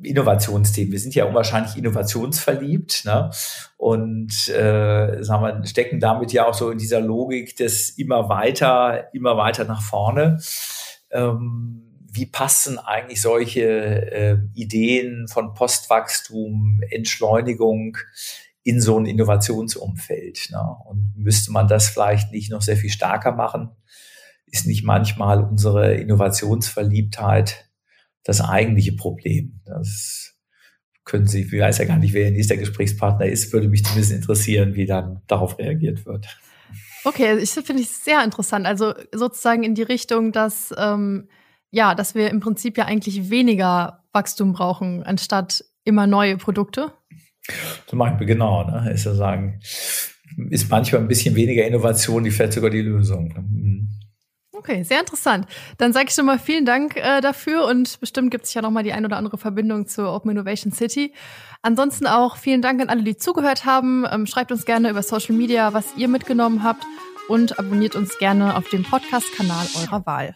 [0.01, 0.91] Innovationsthemen.
[0.91, 3.31] Wir sind ja unwahrscheinlich innovationsverliebt ne?
[3.77, 9.11] und äh, sagen wir, stecken damit ja auch so in dieser Logik des immer weiter,
[9.13, 10.39] immer weiter nach vorne.
[11.09, 17.97] Ähm, wie passen eigentlich solche äh, Ideen von Postwachstum, Entschleunigung
[18.63, 20.49] in so ein Innovationsumfeld.
[20.51, 20.59] Ne?
[20.85, 23.69] Und müsste man das vielleicht nicht noch sehr viel stärker machen?
[24.45, 27.66] Ist nicht manchmal unsere Innovationsverliebtheit
[28.27, 29.61] das eigentliche Problem?
[29.65, 30.35] Das
[31.05, 34.11] können Sie, ich weiß ja gar nicht, wer Ihr nächster Gesprächspartner ist, würde mich zumindest
[34.11, 36.27] interessieren, wie dann darauf reagiert wird.
[37.05, 38.65] Okay, ich finde ich sehr interessant.
[38.65, 41.29] Also sozusagen in die Richtung, dass ähm,
[41.71, 46.91] ja, dass wir im Prinzip ja eigentlich weniger Wachstum brauchen, anstatt immer neue Produkte.
[47.87, 48.91] Zum Beispiel, genau, ne?
[48.91, 49.59] ist ja sagen,
[50.49, 53.33] ist manchmal ein bisschen weniger Innovation, die fährt sogar die Lösung.
[53.49, 53.89] Mhm.
[54.57, 55.45] Okay, sehr interessant.
[55.77, 58.71] Dann sage ich schon mal vielen Dank äh, dafür und bestimmt gibt es ja noch
[58.71, 61.13] mal die ein oder andere Verbindung zur Open Innovation City.
[61.61, 64.05] Ansonsten auch vielen Dank an alle, die zugehört haben.
[64.11, 66.83] Ähm, schreibt uns gerne über Social Media, was ihr mitgenommen habt
[67.27, 70.35] und abonniert uns gerne auf dem Podcast-Kanal eurer Wahl.